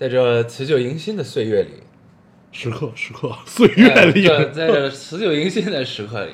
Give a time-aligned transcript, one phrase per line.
[0.00, 1.72] 在这辞旧迎新的岁月里，
[2.52, 6.32] 时刻时刻岁月里，在这在这辞旧迎新的时刻里，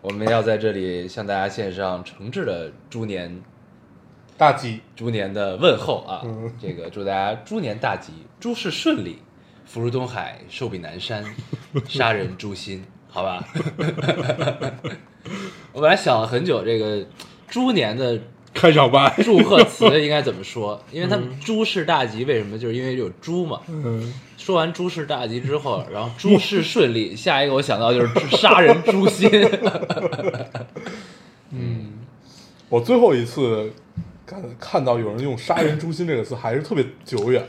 [0.00, 3.42] 我们要在这里向大家献上诚挚的猪年
[4.38, 6.22] 大吉，猪年的问候啊！
[6.24, 9.18] 嗯这个祝大家猪年大吉，诸事顺利，
[9.66, 11.22] 福如东海，寿比南山，
[11.86, 13.46] 杀人诛心，好吧？
[15.74, 17.06] 我本来想了很久，这个
[17.48, 18.18] 猪年的
[18.54, 20.80] 开场白，祝贺词应该怎么说？
[20.90, 22.56] 因为他们诸事大吉，为什么？
[22.56, 23.60] 就是因为有猪嘛。
[23.66, 29.28] 嗯，说完诸事大吉之后，然后诸事顺利，下一个我想到就是杀人诛心。
[31.50, 31.90] 嗯
[32.70, 33.70] 我最后一次
[34.26, 37.44] 看看到有人用“杀人诛心”这个词，还是特别久远，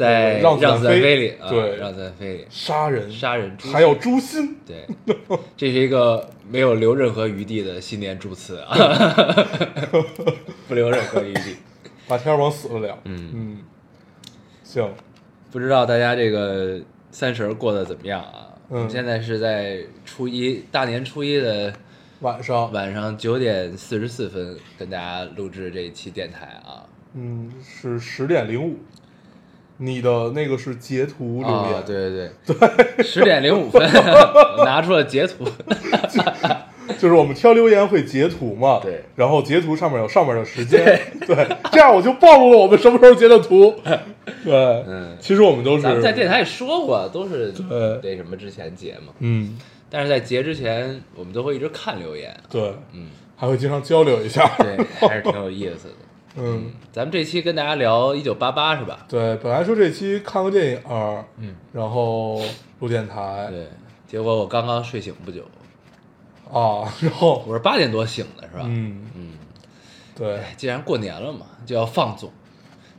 [0.00, 4.86] 在让子弹飞飞里，啊对让子弹飞里，杀人，杀人还有诛心，对，
[5.56, 8.74] 这是一个没有留任何余地的新年祝词啊，
[10.66, 11.56] 不留任何余地。
[12.08, 13.58] 把天儿往死了聊，嗯嗯，
[14.64, 14.92] 行，
[15.52, 16.80] 不知道大家这个
[17.12, 18.46] 三十儿过得怎么样啊？
[18.70, 21.72] 嗯我们现在是在初一大年初一的
[22.20, 26.86] 晚上，晚上九点四十四分跟大家录制这一期电台啊。
[27.14, 28.76] 嗯，是十点零五，
[29.82, 32.54] 你的那个是截图留言，对，对对。
[32.96, 33.82] 对，十点零五分，
[34.64, 35.44] 拿出了截图。
[36.98, 40.84] 就是我们挑留言会截图嘛，对，然后截图上面有上面的时间，
[41.26, 43.74] 对，这样我就暴露了我们什么时候截的图，
[44.44, 44.52] 对，
[44.86, 45.16] 嗯。
[45.18, 48.00] 其实我们都是咱们在电台里说过，都是对。
[48.02, 49.14] 那什么之前截嘛。
[49.20, 49.56] 嗯，
[49.88, 52.36] 但是在截之前，我们都会一直看留言。
[52.50, 54.76] 对，嗯，还会经常交流一下，对，
[55.08, 55.94] 还是挺有意思的。
[56.36, 59.06] 嗯，咱们这期跟大家聊一九八八是吧？
[59.08, 60.80] 对，本来说这期看个电影，
[61.38, 62.40] 嗯，然后
[62.78, 63.66] 录电台对。
[64.06, 65.42] 结果我刚刚睡醒不久，
[66.52, 68.62] 啊， 然后我是八点多醒的，是吧？
[68.64, 69.32] 嗯，嗯，
[70.16, 72.28] 对，既然过年了嘛，就要放纵，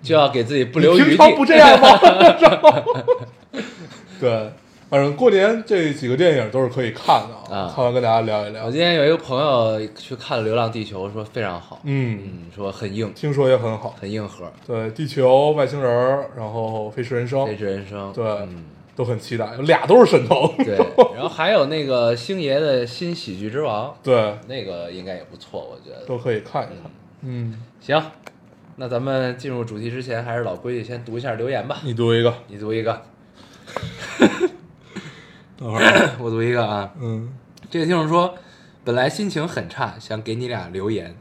[0.02, 1.04] 就要给自己不留余地。
[1.04, 2.00] 你平常不这样吗？
[4.22, 4.52] 对，
[4.92, 13.96] 反正过年这几个电影都是可以看的啊看完跟大家聊一聊我，今天有一个朋友去看了《流浪地球》，说非常好，嗯，嗯，说很硬，听说也很好。
[14.02, 20.54] 很硬核，对，地球、外星人儿，然后飞驰人生，飞驰人生，对嗯，都很期待，有俩都是神童。
[20.58, 20.76] 对，
[21.16, 26.06] 然后还有那个星爷的新喜剧之王，对，那个应该也不错，我觉得。
[26.06, 26.92] 都可以看一看。
[27.22, 27.98] 嗯，行，
[28.76, 31.80] 那咱们进入主题之前，还是老规矩，先读一下留言吧。
[31.86, 33.02] 你读一个，你读一个，
[35.62, 36.10] 等会儿。
[36.18, 36.92] 我读一个啊。
[37.00, 37.32] 嗯，
[37.70, 38.34] 这个听众说，
[38.84, 41.16] 本来心情很差，想给你俩留言，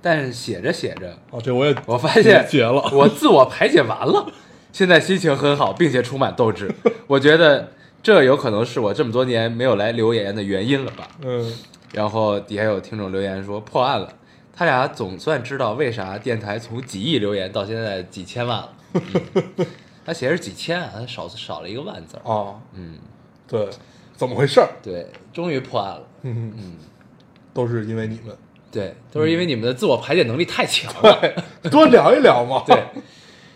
[0.00, 2.90] 但是写着写着，哦，这我也我发现绝了。
[2.90, 4.32] 我自我排解完了，
[4.72, 6.74] 现在心情很好，并且充满斗志。
[7.06, 7.68] 我觉得
[8.02, 11.06] 这有可能是我这么多年没有来留言的原因了吧。
[11.22, 11.54] 嗯，
[11.92, 14.10] 然后底下有听众留言说破案了，
[14.56, 18.72] 他俩总算知道为啥电台从几亿留言到现在几千万了。
[18.94, 19.66] 嗯、
[20.06, 22.30] 他写的是几千啊，他少少了一个万字儿。
[22.30, 22.96] 啊，嗯，
[23.46, 23.68] 对，
[24.16, 24.68] 怎么回事儿？
[24.82, 26.06] 对，终于破案了。
[26.22, 26.76] 嗯，嗯，
[27.52, 28.36] 都是因为你们，
[28.70, 31.34] 对，都是因为你们的自我排解能力太强了。
[31.70, 32.62] 多聊一聊嘛。
[32.66, 32.82] 对，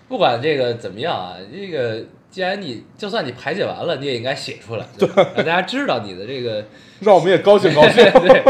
[0.09, 6.65] 不管这个怎么样啊，这个既然你就算你排解完了，你也应该写出来，对吧让大家知道你的这个
[7.01, 8.05] 让我们也高兴高兴。
[8.21, 8.43] 对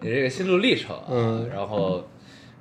[0.00, 2.02] 你这个心路历程啊，嗯然后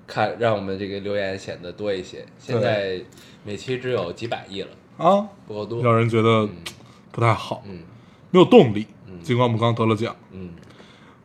[0.07, 2.25] 看让我们这个留言显得多一些。
[2.37, 2.99] 现在
[3.43, 5.81] 每期只有几百亿了，啊，不够多。
[5.83, 6.49] 让人觉得嗯
[7.11, 7.79] 不太好，嗯
[8.33, 9.21] 没有动力嗯。
[9.21, 10.49] 尽管我们刚得了奖，嗯，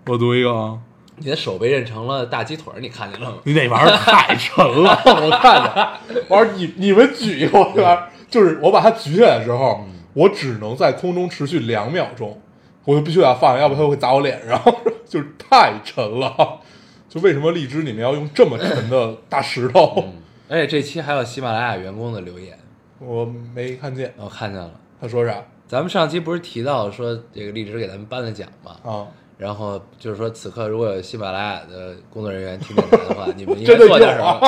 [0.07, 0.79] 我读一个啊，
[1.17, 3.39] 你的手被认成了大鸡腿儿，你看见了吗？
[3.45, 5.91] 你那玩意儿 太沉了， 我看着。
[6.29, 12.41] 我说，你你们举一个，我这玩意儿就是我把它举起来的时候，我只能在空中持续两秒钟，
[12.85, 14.61] 我就必须把它放下，要不它会砸我脸上，
[15.09, 16.61] 就是太沉了。
[17.09, 19.95] 就为什么荔枝你们要用这么沉的大石头？
[20.07, 20.13] 嗯，
[20.49, 22.57] 而且这期还有喜马拉雅员工的留言，
[22.99, 24.71] 我没看见，我看见了。
[25.01, 28.77] 他说啥咱们上期不是提到说这个荔枝给咱们颁了奖吗？
[28.83, 29.07] 啊？
[29.37, 34.41] 然后就是说，此刻如果有喜马拉雅的工作人员听电台的话， 你们应该做点什么？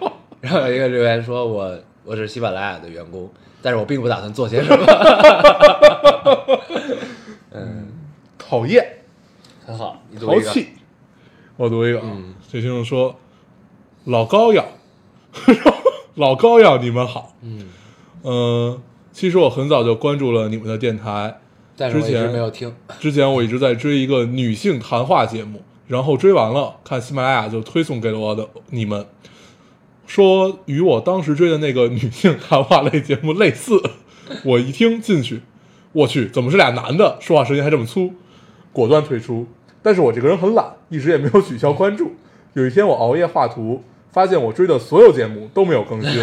[0.40, 3.30] 然后有一个留言说我我是喜马拉雅的员工，
[3.62, 4.84] 但是我并不打算做些什么。
[7.52, 7.92] 嗯，
[8.36, 8.84] 讨厌，
[9.64, 10.46] 很好，你读一个。
[10.46, 10.68] 淘气。
[11.56, 13.14] 我读一个啊，嗯这听众说，
[14.06, 14.66] 老高要，
[16.16, 17.68] 老高要你们好，嗯
[18.22, 18.80] 呃，
[19.14, 21.38] 其实我很早就关注了你们的电台，
[21.76, 22.74] 但是我一直之前没有听。
[22.98, 29.06] 之前我一直在追一个女性谈话节目，然后追完了，看喜马拉雅就推送给了我的你们，
[30.04, 33.80] 说与我当时追的那个女性谈话类节目类似。
[34.42, 35.42] 我一听进去，
[35.92, 37.16] 我去，怎么是俩男的？
[37.20, 38.14] 说话声音还这么粗，
[38.72, 39.46] 果断退出。
[39.80, 42.10] 但是我这个人很懒，一直也没有取消关注。
[42.54, 43.84] 有一天我熬夜画图，
[44.14, 46.22] 发现我追的所有节目都没有更新，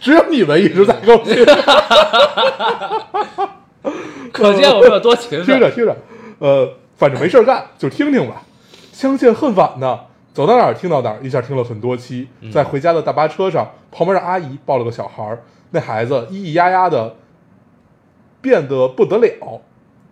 [0.00, 1.34] 只有你们一直在更新。
[4.32, 5.46] 可见我们有多勤奋。
[5.46, 5.96] 听着听着，
[6.38, 8.42] 呃，反正没事儿干，就听听吧。
[8.92, 9.98] 相见恨晚呢，
[10.32, 12.28] 走到哪儿听到哪儿，一下听了很多期。
[12.52, 17.16] 在回家的大巴车上，旁边的阿姨抱了个小孩儿，那孩子咿咿呀呀的，
[18.40, 19.60] 变得不得了，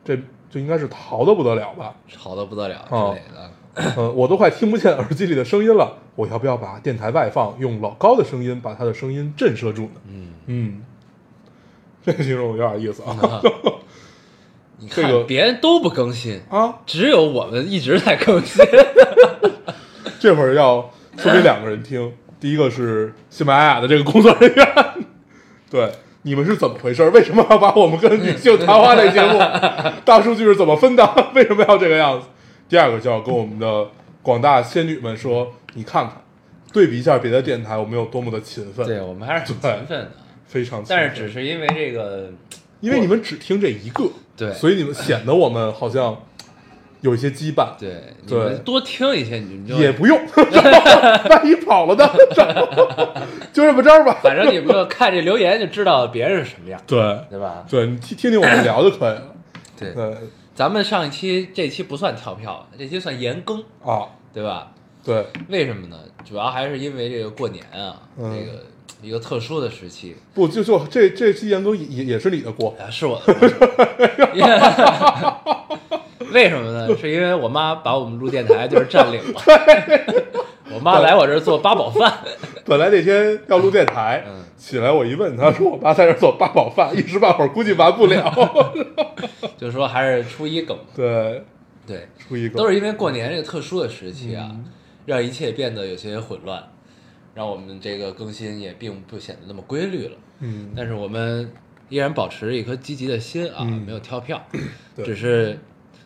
[0.04, 0.16] 这
[0.50, 1.94] 就应该是淘的不得了吧？
[2.16, 3.48] 好的不得了之哦类的。
[3.76, 5.98] 呃，我都快听不见耳机里的声音了。
[6.14, 10.00] 我要不要把电台外放，用老高的声音把他的声音震慑住呢？
[10.08, 10.82] 嗯，嗯，
[12.02, 13.14] 这个形容有点意思啊
[14.78, 16.80] 你这个看别人都不更新，啊！
[16.84, 18.64] 只有我们一直在更新。
[20.20, 24.68] 这会儿要说给两个人听，第一个是喜马拉雅的这个工作人员，
[25.70, 27.08] 对，你们是怎么回事？
[27.10, 29.38] 为什么要把我们跟女性谈话类节目
[30.04, 31.30] 大数据是怎么分的？
[31.34, 32.26] 为什么要这个样子？
[32.68, 33.86] 第二个就要跟我们的
[34.22, 36.22] 广大仙女们说，你看看，
[36.72, 40.12] 对比一下别的电台，我们有多么的勤奋，对我们还是很勤奋的，
[40.46, 40.96] 非常勤奋。
[40.96, 42.30] 但是只是因为这个，
[42.80, 44.52] 因为你们只听这一个，对。
[44.52, 46.16] 所以你们显得我们好像
[47.02, 50.18] 有一些羁绊，对你对们多听一些，你们就也不用，
[51.30, 52.10] 万一跑了呢？
[53.52, 53.72] 就这。
[53.72, 54.18] 么着吧。
[54.22, 56.98] 反正你们就看这留言就知道别人是什么样，对。
[57.30, 57.64] 对吧？
[57.68, 59.22] 对，你听听听我们聊就可以了。
[59.78, 60.14] 对，对
[60.56, 64.72] 咱们上一期这期不算跳票，这期算延更，啊，对吧？
[65.04, 65.98] 对，为什么呢？
[66.24, 68.64] 主要还是因为这个过年啊，嗯这个
[69.02, 73.48] 一个特殊的时期，不就就这这期严更也也也是你的锅，啊，是我的锅。
[76.32, 76.88] 为什么呢？
[76.96, 79.40] 是因为我妈把我们录电台就是占领了。
[80.74, 82.12] 我妈来我这儿做八宝饭，
[82.66, 88.74] 本来那天要录电台，嗯起来我一问，她说我爸在这儿做八宝饭，一时半会儿估计完不了。
[89.56, 90.76] 就说还是初一梗。
[90.94, 91.44] 对，
[91.86, 94.64] 对，初一梗都是因为过年这个特殊的时期啊，嗯
[95.06, 96.60] 让一切变得有些混乱，
[97.36, 100.16] 让我们这个更新也并不显得那么规律了。
[100.40, 101.52] 嗯，但是我们
[101.88, 104.44] 依然保持一颗积极的心啊，嗯没有跳票，
[105.04, 105.58] 只是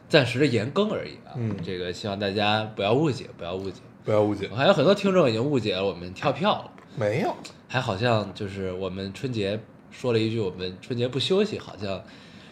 [0.09, 1.33] 暂时的延更而已啊。
[1.37, 3.81] 嗯这个希望大家不要误解，不要误解。
[4.03, 7.37] 不要误解我，还有很多听众已经误解了我们跳票了，没有，
[7.69, 9.61] 还好像就是我们春节
[9.91, 12.03] 说了一句我们春节不休息，好像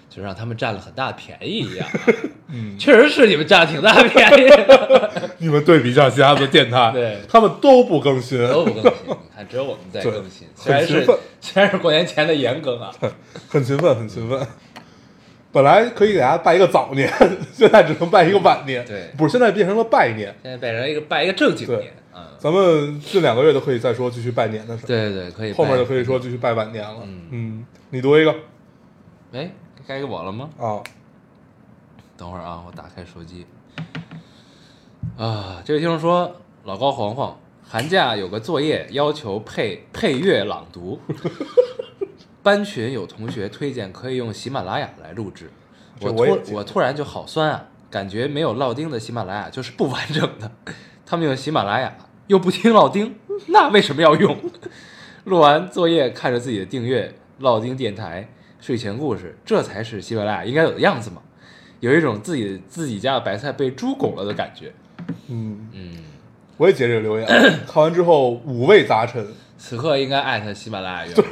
[0.08, 1.92] 就让他们占了很大的便宜一样、啊。
[2.50, 4.50] 嗯，确实是你们占了挺大的便宜，
[5.38, 8.92] 你们对比一下其他的电台，对他们都不更新，都不更新。
[9.08, 11.04] 你看，只有我们在更新，虽然是
[11.40, 12.90] 虽然是过年前的延更啊。
[13.48, 14.46] 很勤奋，很勤奋。
[15.50, 17.10] 本来可以给大家拜一个早年，
[17.52, 18.84] 现在只能拜一个晚年。
[18.86, 20.34] 对不是现在变成了拜年。
[20.42, 25.52] 现在变成一个拜一个正经年，嗯，咱们这两个月都可以再说继续拜年的事儿，对对对，可以。
[25.52, 27.00] 后面就可以说继续拜晚年了。
[27.02, 28.34] 嗯嗯，你读一个
[29.32, 29.50] 哎，
[29.88, 30.50] 该给我了吗？
[30.58, 30.84] 哦，
[32.14, 33.46] 等会儿啊，我打开手机。
[35.16, 36.30] 啊，这位听众说，
[36.64, 41.00] 老高黄黄，寒假有个作业要求配配乐朗读，
[42.44, 45.50] 班群有同学推荐可以用喜马拉雅来录制，
[46.02, 50.52] 我突我突然就好酸啊，感觉没有烙丁的喜马拉雅就是不完整的，
[51.06, 54.36] 他们用喜马拉雅又不听烙丁，那为什么要用？
[55.24, 58.28] 录完作业，看着自己的订阅烙丁电台
[58.60, 61.22] 睡前故事，这才是喜马拉雅应该有的样子嘛。
[61.80, 64.72] 有一种自己自己家的白菜被猪拱了的感觉。
[65.28, 65.96] 嗯，嗯，
[66.56, 67.26] 我也截这个留言，
[67.66, 69.24] 看完之后五味杂陈。
[69.58, 71.22] 此刻应该艾特喜马拉雅用户。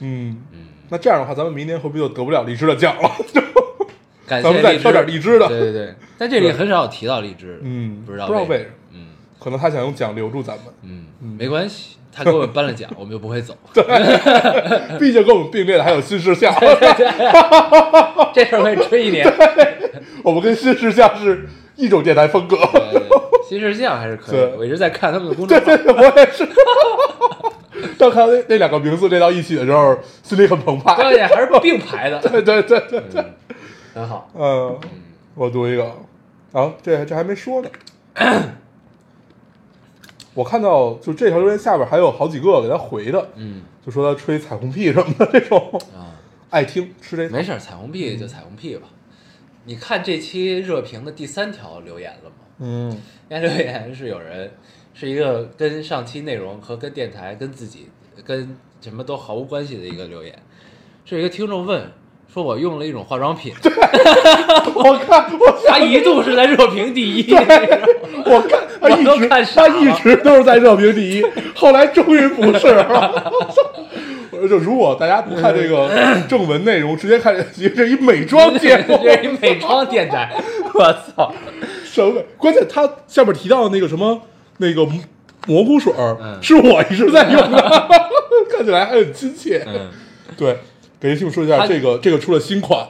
[0.00, 3.10] 嗯，嗯，那这样的话，咱们明年会不会就得不了荔枝的奖了？
[4.26, 7.58] 咱们再挑点荔枝的对对对，在这里很少有提到荔枝。
[7.62, 8.74] 嗯不知道不知道为什么为什么。
[8.92, 9.06] 嗯
[9.40, 13.56] 可能他想用奖留住咱们，嗯嗯，没关系，他给我们颁了奖，我们又不会走。
[13.72, 13.84] 对
[14.98, 16.54] 毕竟跟我们并列的还有新事项，
[18.34, 19.26] 这事儿可以吹一年。
[20.22, 22.56] 我们跟新事项是一种电台风格。
[22.56, 25.82] 对对对新事项还是可以的，我一直在看他们的公众对号。
[25.82, 26.48] 对，我也是。
[27.96, 30.94] 当看到那那两个名字列到一起的时候，心里很澎湃。
[30.94, 33.24] 关键还是并排的， 对对对对对，
[33.94, 34.28] 很好。
[34.36, 34.78] 嗯，
[35.34, 35.84] 我读一个，
[36.52, 37.68] 啊，这这还没说呢。
[40.34, 43.62] 我看到就这条留言下边还有好几个给他回的，嗯。
[43.84, 45.58] 就说他吹彩虹屁什么的这种，
[45.96, 46.12] 啊，
[46.50, 48.88] 爱听吃这没事儿，彩虹屁就彩虹屁吧。
[49.64, 52.36] 你看这期热评的第三条留言了吗？
[52.58, 53.00] 嗯。
[53.28, 54.52] 该留言是有人
[54.92, 57.88] 是一个跟上期内容和跟电台、跟自己、
[58.22, 60.38] 跟什么都毫无关系的一个留言，
[61.06, 61.90] 是一个听众问
[62.32, 63.72] 说，我用了一种化妆品， 对
[64.74, 73.32] 我看我 他一度是在热评第一，我看 他一直看他一直都是在热评第一，后来终于不是了。
[74.48, 75.90] 就如果大家不看这个
[76.28, 80.32] 正文内容，直接看这是一美妆节目，这是一美妆电台，
[80.72, 81.32] 我操！
[81.84, 82.22] 什么？
[82.38, 84.18] 关键他下面提到的那个什么
[84.58, 84.86] 那个
[85.46, 85.92] 蘑菇水
[86.40, 87.88] 是我一直在用的，
[88.50, 89.62] 看起来还很亲切。
[89.66, 89.90] 嗯，
[90.38, 90.56] 对，
[91.00, 92.86] 给听众说一下，这个这个出了新款，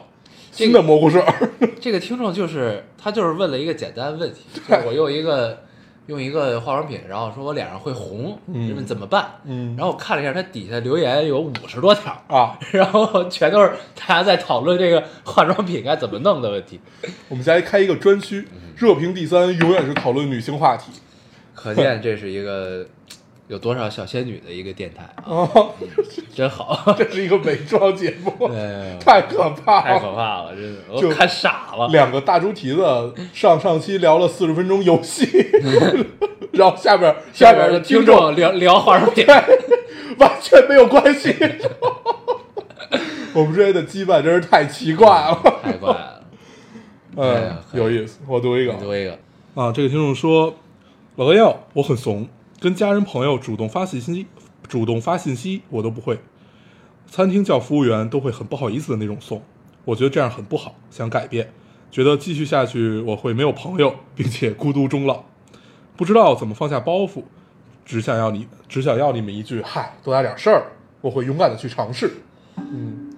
[0.51, 1.51] 这个新的蘑菇水儿。
[1.81, 5.63] 这个听众就是他就是问了一个简单的问题， 就是我用一个
[6.07, 8.37] 用一个化妆品，然后说我脸上会红，
[8.85, 9.31] 怎么办？
[9.45, 16.81] 嗯然后我看了一下他底下留言有五十多条，啊， 然后全都是大家在讨论这个化妆品该怎么弄的问题，
[17.29, 20.91] 我们现在开一个专区，热评第三永远是讨论女性话题。
[21.55, 22.87] 可见这是一个
[23.51, 25.75] 有多少小仙女的一个电台啊，哦，
[26.33, 28.49] 真好， 这是一个美妆节目，
[29.05, 30.13] 太可怕了太可。
[30.13, 31.89] 怕了，真的，我就看傻了。
[31.89, 35.29] 两个大猪蹄子上上期聊了四十分钟游戏，
[36.53, 39.27] 然后下边下边的听听众众聊聊化妆品，
[40.19, 41.35] 完全没有关系。
[43.33, 45.37] 我们之间的羁绊真是太奇怪了。
[45.61, 46.23] 太怪了。
[47.17, 48.21] 哎有意思。
[48.29, 49.19] 我读一个你，多一个，
[49.57, 50.55] 啊，这个听众说，
[51.17, 52.29] 老高要我很怂，
[52.61, 54.27] 跟家人朋友主动发信息，
[54.69, 56.19] 主动发信息我都不会，
[57.07, 59.43] 餐厅叫服务员都会很不好意思的那种送，
[59.87, 61.51] 我觉得这样很不好，想改变，
[61.91, 65.25] 觉得继续下去我会没有朋友，并且孤独终老，
[65.97, 67.23] 不知道怎么放下包袱，
[67.87, 70.67] 只想要你，只想要你们一句嗨，多大点事儿，
[71.01, 72.13] 我会勇敢的去尝试。
[72.57, 73.11] 嗯，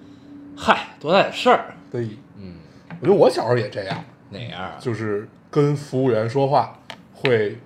[0.57, 2.55] 嗨，多大点事儿，对，嗯，
[3.01, 4.63] 我觉得我小时候也这样，哪样？
[4.63, 4.77] 啊？
[4.79, 6.79] 就是跟服务员说话
[7.13, 7.59] 会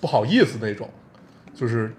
[0.00, 0.88] 不好意思那种，
[1.54, 1.92] 就是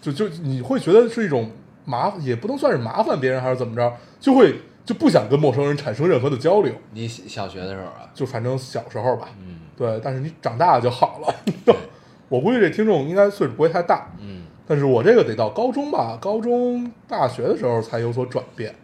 [0.00, 1.50] 就就你会觉得是一种
[1.84, 11.34] 麻，也不能算是麻烦别人还是怎么着，就会就不想跟陌生人产生任何的交流，你小学的时候啊，就反正小时候吧，嗯对，但是你长大了就好了。
[12.28, 18.74] 我估计这听众应该岁数不会太大，嗯但是我这个得到高中吧，高中、大学的时候才有所转变。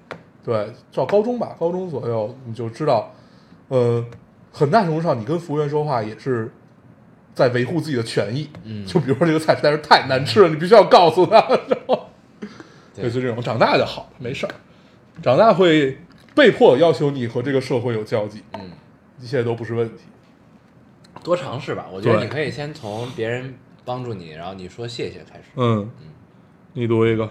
[0.42, 3.12] 对，到高中吧，高中左右你就知道，
[3.68, 4.02] 呃，
[4.50, 6.50] 很大程度上你跟服务员说话也是
[7.34, 8.48] 在维护自己的权益。
[8.64, 11.38] 嗯 就比如说这个菜实在是太难吃了，你必须要告诉他。
[11.68, 12.08] 然后，
[12.94, 14.54] 对类似这种，长大就好，没事儿。
[15.22, 15.98] 长大会
[16.34, 18.70] 被迫要求你和这个社会有交集，嗯，
[19.20, 20.04] 一切都不是问题。
[21.22, 21.86] 多尝试吧。
[21.92, 25.44] 我觉得你可以先从别人帮助你，然后你说谢谢开始。
[25.56, 25.90] 嗯，
[26.72, 27.28] 你读一个，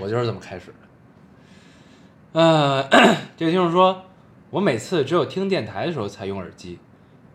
[0.00, 2.40] 我就是这么开始的。
[2.40, 2.82] 呃，
[3.36, 4.02] 这个听众说，
[4.50, 6.78] 我每次只有听电台的时候才用耳机，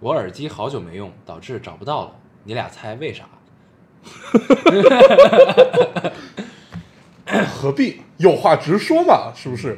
[0.02, 2.12] 我耳机好久没用，导致找不到了。
[2.44, 3.24] 你俩猜为啥？
[7.54, 9.78] 何必有话直说嘛，是不是？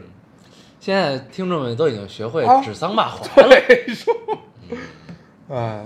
[0.80, 4.14] 现在听众们都已经学会啊指桑骂槐了，对，说，
[5.50, 5.86] 哎，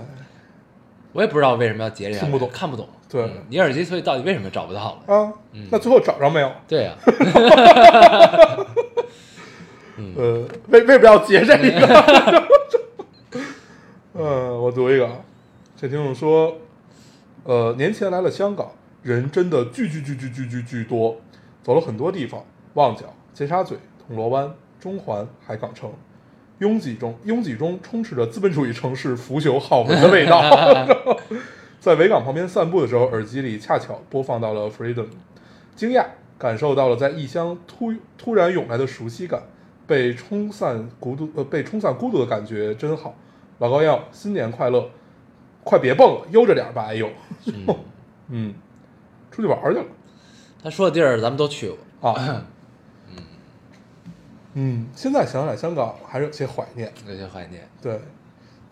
[1.12, 2.88] 我也不知道为什么要截这两听不懂看不懂。
[3.08, 5.14] 对嗯你耳机所以到底为什么找不到了？
[5.14, 5.32] 啊，
[5.70, 6.52] 那最后找着没有？
[6.68, 6.94] 对呀、
[10.16, 12.46] 呃，为为什么要截这个？
[14.18, 15.12] 呃，我读一个啊，
[15.76, 16.56] 这听众说，
[17.44, 21.16] 呃，年前来了香港，人真的巨巨巨巨巨巨巨多，
[21.62, 22.44] 走了很多地方，
[22.74, 25.88] 旺角、尖沙咀、铜锣湾、中环、海港城，
[26.58, 30.42] 拥挤中拥挤中充斥着资本主义城市腐朽好闻的味道。
[31.78, 35.06] 在维港旁边散步的时候，耳机里恰巧播放到了 Freedom，
[35.76, 36.04] 惊讶
[36.36, 39.44] 感受到了在异乡突突然涌来的熟悉感，
[39.86, 43.14] 被冲散孤独呃被冲散孤独的感觉真好。
[43.58, 44.88] 老高要新年快乐，
[45.64, 47.10] 快别蹦了，悠着点儿吧，哎呦，
[47.46, 47.66] 嗯，
[48.28, 48.54] 嗯，
[49.30, 49.84] 出去玩去了。
[50.62, 52.46] 他说的地儿咱们都去过，啊，
[53.08, 53.16] 嗯。
[54.54, 57.68] 嗯，现在想想香港还是有些怀念，有些怀念。
[57.82, 58.00] 对，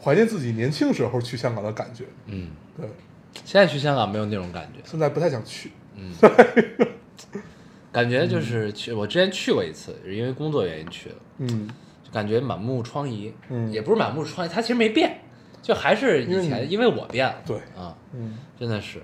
[0.02, 2.88] 怀念自己年轻时候去香港的感觉，嗯，对，
[3.44, 6.12] 现在去香港没有那种感觉，现在不太想去，嗯，
[7.92, 11.68] 感觉就是去，我之前去过一次，是因为工作原因去的，嗯。
[11.68, 11.74] 就
[12.16, 13.70] 感觉满目疮痍，嗯。
[13.70, 15.20] 也不是满目疮痍，它其实没变，
[15.60, 17.58] 就还是以前，因为我变了，对。
[17.76, 18.38] 啊，嗯。
[18.58, 19.02] 真的是，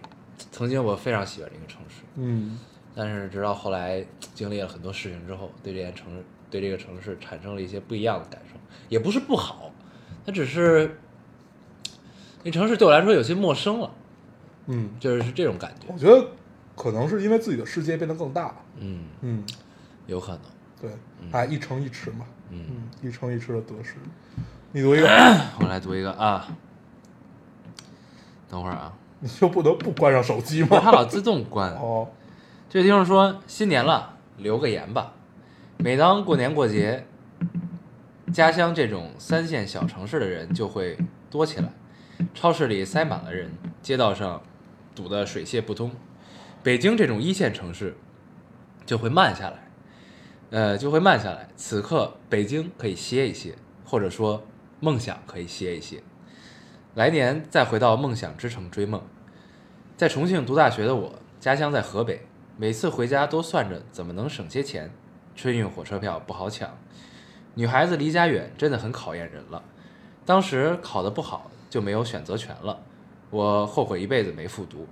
[0.51, 2.59] 曾经我非常喜欢这个城市，嗯。
[2.95, 4.05] 但是直到后来
[4.35, 9.71] 经历了很多事情之后，对这件城市，对这个城市产生了一些不一样的感受，也不是不好，
[10.25, 10.99] 它只是，
[12.43, 13.91] 那城市对我来说有些陌生了，
[14.67, 15.87] 嗯，就是是这种感觉。
[15.93, 16.27] 我，觉得
[16.77, 19.45] 可能是因为自己的世界变得更大，嗯，嗯，
[20.07, 20.41] 有可能，
[20.81, 20.91] 对，
[21.31, 23.95] 啊，一城一池嘛，嗯，嗯，一城一池的得失，
[24.73, 25.09] 你读一个，
[25.59, 26.47] 我来读一个啊，
[28.49, 30.93] 等会儿啊，你就不能不关上手机不是它？
[30.93, 31.73] 老自动关。
[31.77, 32.07] 哦，
[32.69, 35.15] 这位听众说，新年了，留个言吧。
[35.79, 37.07] 每当过年过节，
[38.33, 40.99] 家乡这种三线小城市的人就会
[41.31, 41.73] 多起来，
[42.35, 44.43] 超市里塞满了人，街道上
[44.95, 45.91] 堵得水泄不通。
[46.63, 47.97] 北京这种一线城市
[48.87, 49.71] 就会慢下来，
[50.53, 51.49] 呃，就会慢下来。
[51.57, 53.55] 此刻北京可以歇一歇，
[53.87, 54.43] 或者说
[54.81, 56.03] 梦想可以歇一歇。
[56.95, 59.03] 来年再回到梦想之城追梦。
[59.97, 62.27] 在重庆读大学的我，家乡在河北，
[62.59, 64.91] 每次回家都算着怎么能省些钱。
[65.35, 66.77] 春运火车票不好抢，
[67.55, 69.65] 女孩子离家远真的很考验人了。
[70.27, 72.79] 当时考得不好就没有选择权了，
[73.31, 74.87] 我后悔一辈子没复读。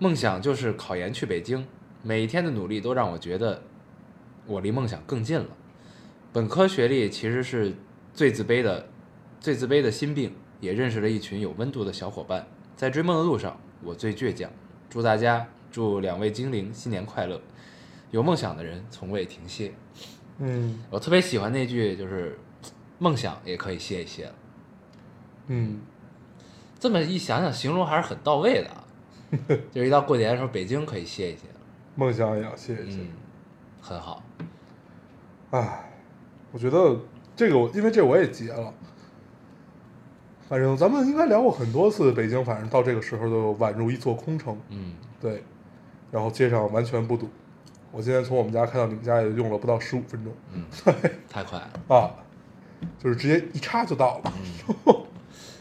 [0.00, 1.64] 梦想就是考研去北京，
[2.02, 3.62] 每一天的努力都让我觉得
[4.46, 5.48] 我离梦想更近了。
[6.32, 7.74] 本科学历其实是
[8.14, 8.88] 最自卑的，
[9.40, 12.46] 最自卑的心病，也认识了一群有温度的小伙伴。
[12.76, 14.50] 在追梦的路上，我最倔强。
[14.88, 17.40] 祝大家，祝两位精灵新年快乐！
[18.10, 19.72] 有梦想的人从未停歇。
[20.38, 22.38] 嗯我特别喜欢那句，就是
[22.98, 24.34] 梦想也可以歇一歇了。
[25.48, 25.80] 嗯，
[26.78, 28.84] 这么一想想，形容还是很到位的啊。
[29.70, 31.60] 就是一到过年的时候，北京可以歇一歇了。
[31.94, 32.82] 梦想也要谢谢。
[32.86, 33.08] 嗯，
[33.80, 34.22] 很好。
[35.50, 35.90] 唉，
[36.52, 36.96] 我觉得
[37.34, 38.72] 这个我，因为这我也结了。
[40.48, 45.44] 反正咱们应该聊过很多次，北京反正到这个时候都宛如一座空城，嗯，对，
[46.10, 47.28] 然后街上完全不堵。
[47.92, 50.64] 我今天从我们家开到你们家也用了不到十五分钟嗯，
[51.28, 51.96] 太快了。
[51.96, 52.10] 啊，
[52.98, 54.32] 就是直接一插就到了，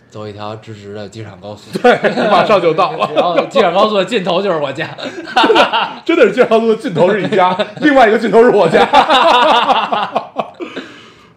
[0.10, 1.98] 走一条直直的机场高速，对，
[2.30, 3.10] 马上就到了。
[3.16, 4.89] 然后机场高速的尽头就是我家。
[6.04, 8.84] 真的是介绍路的尽头是你家， 另外一个尽头是我家。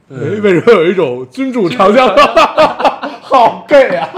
[0.09, 4.09] 哎，为什么有一种君主长江的好 gay 啊？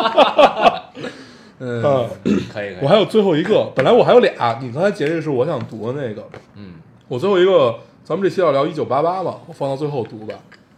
[1.59, 2.09] 嗯嗯，
[2.53, 2.77] 可以可以。
[2.83, 6.23] 我还有最后一个，本来我还有俩，你刚才截这个是我想读的那个，
[6.57, 6.75] 嗯，
[7.09, 10.35] 我最后一个，咱们这期要聊一九八八嘛，我放到最后读吧。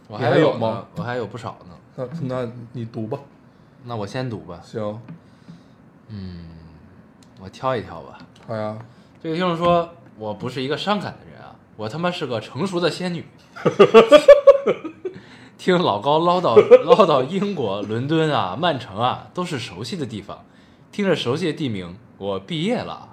[0.09, 0.85] 我你还有吗？
[0.97, 1.75] 我还有不少呢。
[1.97, 3.19] 那那你读吧，
[3.89, 5.01] 那我先读吧，行，
[6.09, 6.45] 嗯
[7.41, 8.19] 我挑一挑吧。
[8.45, 8.77] 好呀，
[9.23, 13.25] 这个听众说，我不是一个伤感的人啊，我他妈是个成熟的仙女。
[15.57, 20.45] 听老高唠叨唠叨英国伦敦啊、曼城啊，都是熟悉的地方。
[20.91, 23.11] 听着熟悉的地名，我毕业了。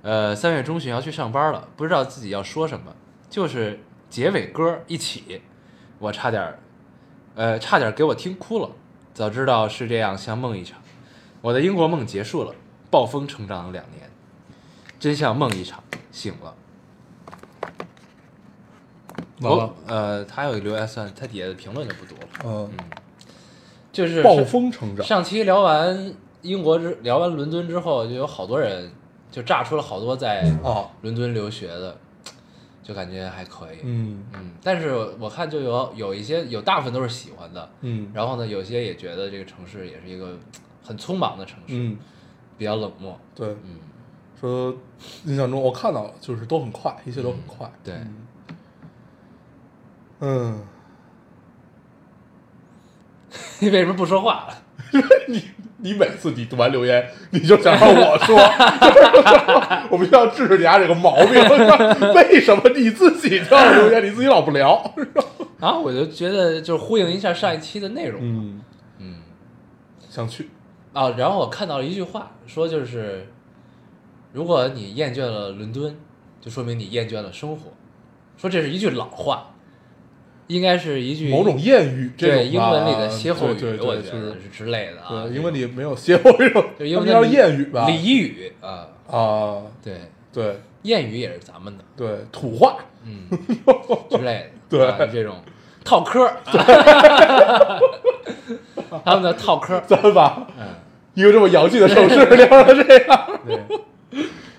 [0.00, 2.96] 呃，三月中旬要去上班了，不知道自己要说什么，
[3.28, 5.42] 就是结尾歌一起，
[5.98, 6.58] 我差点，
[7.34, 8.70] 呃，差点给我听哭了。
[9.14, 10.80] 早知道是这样，像梦一场。
[11.40, 12.52] 我的英国梦结束了，
[12.90, 14.10] 暴风成长了两年，
[14.98, 16.52] 真像梦一场，醒了。
[19.40, 22.28] 完了哦，呃，他有一个留言算，他底下的评论就不读了。
[22.44, 22.70] 嗯，
[23.92, 28.90] 就是暴风成长，上期聊完英国之聊完伦敦之后，就有好多人
[29.30, 31.96] 就炸出了好多在啊伦敦留学的，
[32.84, 33.78] 就感觉还可以。
[33.82, 40.38] 嗯嗯，但是我看就有有一些有大部分都是喜欢的，嗯然后呢，有些也觉得这个城市也是一个
[40.84, 41.96] 很匆忙的城市，嗯，
[42.58, 43.18] 比较冷漠。
[43.34, 43.78] 对，嗯，
[44.38, 44.76] 说
[45.24, 47.68] 印象中我看到了，就是都很快，一切都很快。
[47.82, 47.94] 对，
[50.20, 50.62] 嗯，
[53.60, 54.48] 你 为什么不说话？
[55.28, 55.42] 你
[55.78, 58.36] 你每次你读完留言，你就想让我说，
[59.90, 61.34] 我们要治治你家这个毛病。
[62.14, 64.94] 为什么你自己就要留言，你自己老不聊？
[65.58, 68.20] 然后我就觉得就是呼应一下上一期的内容。
[68.22, 68.60] 嗯，
[68.98, 69.16] 嗯
[70.08, 70.50] 想去。
[70.92, 73.26] 啊，然后我看到了一句话，说就是，
[74.32, 75.96] 如果你厌倦了伦敦，
[76.40, 77.72] 就说明你厌倦了生活。
[78.36, 79.53] 说这是一句老话，
[80.48, 85.24] 应该是一句某种谚语，这种对英文里的歇后语，我觉得是之类的啊。
[85.24, 87.86] 对，英文里没有歇后语 就英文叫谚语吧？
[87.88, 89.94] 俚语啊，啊，对，
[90.32, 92.76] 对谚语也是咱们的，对，土话，
[93.06, 93.26] 嗯
[94.10, 95.36] 之类的， 对这种
[95.84, 96.36] 套嗑儿，
[99.04, 100.66] 他们的套嗑儿，咱们把嗯，
[101.14, 103.40] 一个这么洋气的手势聊成这样。
[103.46, 103.58] 对，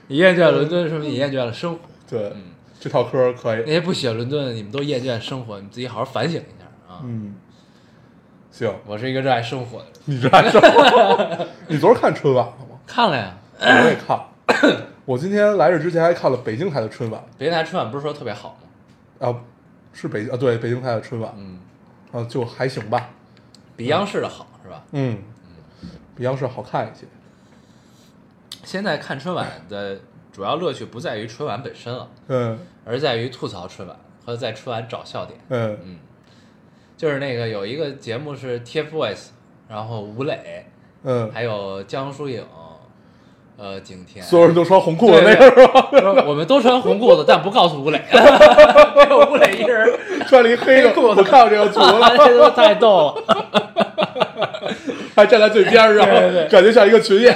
[0.08, 1.80] 你厌倦了伦敦，说明你厌倦了生活。
[2.10, 2.41] 对嗯，
[2.86, 3.63] 这套嗑可以。
[3.65, 7.02] 那些不喜欢伦敦的，你们都厌倦生活，你自己好好反省一下啊！
[7.04, 7.34] 嗯，
[8.52, 10.62] 行，我是一个热爱生活的人，你这还说？
[11.67, 12.78] 你昨儿看春晚了吗？
[12.86, 13.36] 看了呀。
[13.60, 14.19] 我也看。
[15.04, 19.28] 我今天来这之前还看了北京台的春晚北京台春晚不是说特别好吗？
[19.28, 19.34] 啊，
[19.91, 21.58] 是北啊，对，北京台的春晚嗯，
[22.12, 23.10] 啊，就还行吧。
[23.76, 24.84] 比央视的好是吧？
[24.91, 25.17] 嗯，
[26.15, 27.08] 比央视好看一些。
[28.63, 30.00] 现在看春晚的
[30.36, 32.60] 主要乐趣不在于春晚本身了，嗯。
[32.84, 35.39] 而在于吐槽春晚和在春晚找笑点。
[35.48, 35.78] 嗯。
[35.82, 35.95] 嗯，
[36.98, 39.28] 就是那个有一个节目是 TFBOYS，
[39.69, 40.65] 然后吴磊
[41.04, 42.45] 嗯，还有江疏影，
[43.58, 45.89] 呃，景甜，所有人都穿红裤子那个是吧？
[46.28, 54.74] 我们都穿红裤子，但不告诉吴磊， 只有吴磊一人，穿了一黑的，我看到这个图了， 这都太逗了，
[55.15, 56.06] 还站在最边儿上，
[56.50, 57.34] 感觉像一个群演。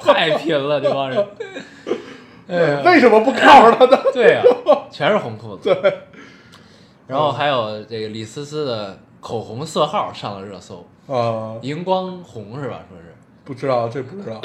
[0.00, 1.26] 太拼了，这帮人。
[2.48, 4.00] 哎呀为什么不靠着他呢？
[4.14, 4.42] 对呀、
[4.92, 5.74] 全是红裤子。
[5.74, 5.92] 对，
[7.08, 12.84] 然后还有这个李思思的口红色号上了热搜，啊，荧光红是吧？
[12.88, 13.15] 说是，
[13.46, 14.38] 不知道，这不知道。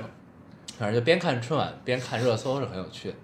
[0.76, 3.08] 反正就边看春晚边看热搜是很有趣。
[3.08, 3.14] 的。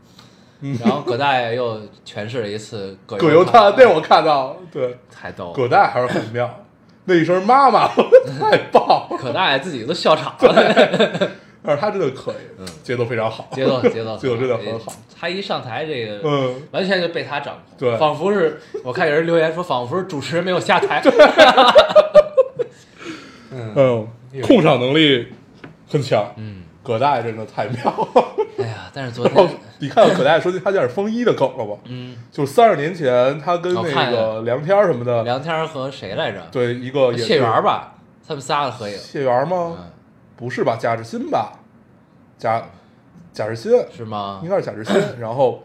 [0.81, 5.53] 然后葛大爷又诠释了一次葛葛优瘫，那我看到了，对，太逗了。
[5.53, 6.65] 葛大爷还是很妙，
[7.07, 7.89] 那一声妈妈
[8.39, 11.31] 太棒了，葛大爷自己都笑场了，
[11.63, 12.67] 但是他真的可以，嗯。
[12.85, 14.93] 节奏非常好，节奏节奏 节奏真的很好。
[15.19, 17.97] 他一上台，这个嗯，完全就被他掌控，对。
[17.97, 21.03] 仿佛是我看有人留言说，仿佛是主持人没有下台。
[23.53, 24.07] 嗯，
[24.43, 25.27] 控场能力
[25.89, 28.25] 很强，嗯，葛大爷真的太妙了。
[28.59, 31.77] 哎呀，但是昨天，你看到葛大爷说他有点风衣的梗了吗？
[31.87, 36.47] 嗯，就三十年前他跟那个梁天什么的，梁天和谁来着？
[36.53, 37.95] 对一个谢元吧，
[38.27, 38.97] 他们仨的合影。
[38.97, 39.77] 谢元吗？
[39.79, 39.91] 嗯，
[40.37, 40.77] 不是吧？
[40.79, 41.53] 贾志新吧？
[42.39, 42.63] 贾
[43.33, 44.49] 贾志新是吗应？
[44.51, 45.63] 该是贾志新， 然后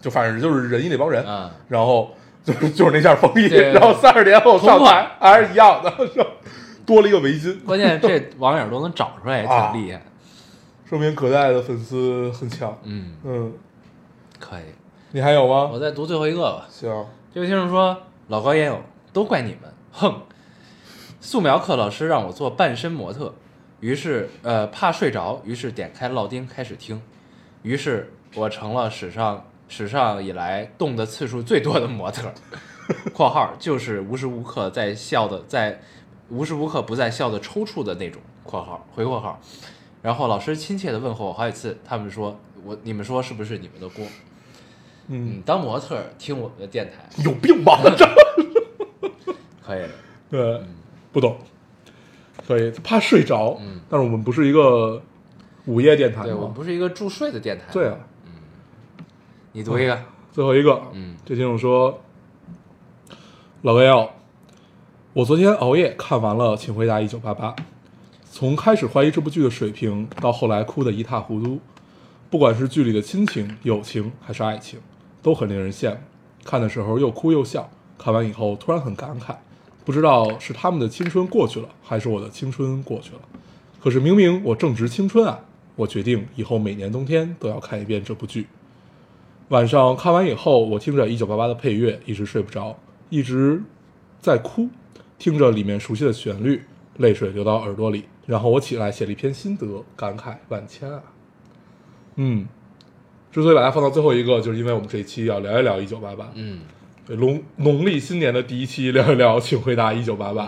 [0.00, 6.26] 就反正就是仁义那帮人，嗯，然后就是 就是那件风衣，然后三十年后上台还是一样的，是 吧
[6.88, 10.02] 多了一个围巾，关键这网友都能找出来，也 啊挺厉害。
[10.86, 12.74] 说明葛大爷的粉丝很强。
[12.82, 13.52] 嗯，嗯，
[14.40, 14.62] 可以。
[15.10, 15.78] 你还有吗我？
[15.78, 16.66] 再读最后一个吧。
[16.70, 16.88] 行，
[17.34, 17.94] 这位听众说
[18.28, 18.80] ：“老高也有，
[19.12, 20.22] 都怪你们，哼！
[21.20, 23.34] 素描课老师让我做半身模特，
[23.80, 27.02] 于是呃怕睡着，于是点开烙丁开始听，
[27.62, 32.32] 于是我成了史上史上以来动的次数最多的模特。
[33.12, 35.78] （括号就是无时无刻在笑的，在
[36.30, 38.20] 无时无刻不在笑的抽搐的那种。
[38.44, 39.40] ）（括号回括号）
[40.02, 44.04] 然后老师亲切的问候我好几次，他们说我你们说是不是你们的锅？
[45.08, 47.80] 嗯，嗯，当模特听我们的电台有病吧？
[47.96, 48.06] 这
[49.64, 49.88] 可以的。
[50.30, 50.62] 对，
[51.12, 51.38] 不懂，
[52.46, 55.02] 所以怕睡着，嗯但是我们不是一个
[55.64, 56.54] 午夜电台对我们？
[56.54, 57.64] 不是一个助睡的电台。
[57.72, 57.98] 对啊，，
[59.52, 59.98] 你读一个。
[60.30, 62.00] 最后一个，嗯这听众说，
[63.62, 64.14] 老哥要，
[65.14, 67.50] 我昨天熬夜看完了《请回答一九八八》，
[68.30, 71.58] 从开始怀疑这部剧的水平，到后来哭得一塌糊涂，
[72.28, 74.78] 不管是剧里的亲情、友情还是爱情，
[75.22, 75.96] 都很令人羡慕。
[76.44, 79.34] 看的时候又哭又笑，看完以后突然很感慨，
[79.82, 83.20] 不知道是他们的青春过去了，还是我的青春过去了。
[83.80, 85.40] 可是明明我正值青春啊！
[85.74, 88.46] 我决定以后每年冬天都要看一遍这部剧。
[89.48, 92.76] 晚上看完以后，我听着《一九八八》的配乐，一直睡不着，
[93.08, 93.62] 一直
[94.20, 94.68] 在哭，
[95.18, 96.62] 听着里面熟悉的旋律，
[96.98, 98.04] 泪水流到耳朵里。
[98.26, 101.02] 然后我起来写了一篇心得，感慨万千啊。
[102.16, 102.46] 嗯，
[103.32, 106.60] 之所以把它放到最后一个，就是因为我们这一期要聊一聊《一九八八》，嗯
[107.06, 110.46] 对农农历新年的第一期聊一聊，请回答《一九八八》，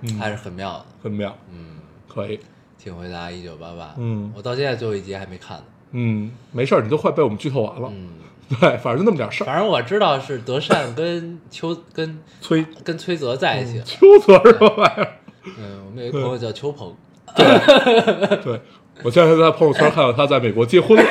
[0.00, 0.86] 嗯，还是很妙的。
[1.02, 1.76] 很妙，嗯，
[2.08, 2.40] 可以。
[2.76, 3.94] 请回答一九八八。
[3.96, 5.64] 嗯我到现在最后一集还没看呢。
[5.92, 7.88] 嗯，没事儿，你都快被我们剧透完了。
[7.94, 8.08] 嗯，
[8.60, 9.46] 对，反正就那么点事儿。
[9.46, 13.84] 反正我知道是德善跟邱跟 崔跟崔泽在一起了。
[13.84, 15.08] 秋泽什么玩意儿？
[15.58, 16.94] 嗯，我们有一个朋友叫邱鹏。
[17.36, 18.60] 对，
[19.04, 21.04] 我现在在朋友圈看到他在美国结婚了，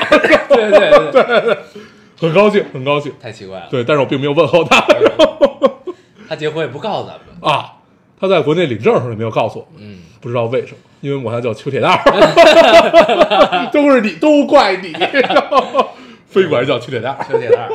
[0.50, 1.58] 对对对对，
[2.20, 3.14] 很高兴，很高兴。
[3.22, 3.68] 太奇怪了。
[3.72, 4.86] 对，但是我并没有问候他
[6.28, 7.54] 他结婚也不告诉咱们。
[7.54, 7.76] 啊。
[8.22, 14.92] 他在国内领证的时候也没有告诉我，嗯，不知道为什么，因为我他叫邱铁蛋儿，都是你，都怪你，
[16.30, 17.26] 非管叫邱铁蛋儿。
[17.26, 17.72] 邱铁蛋儿。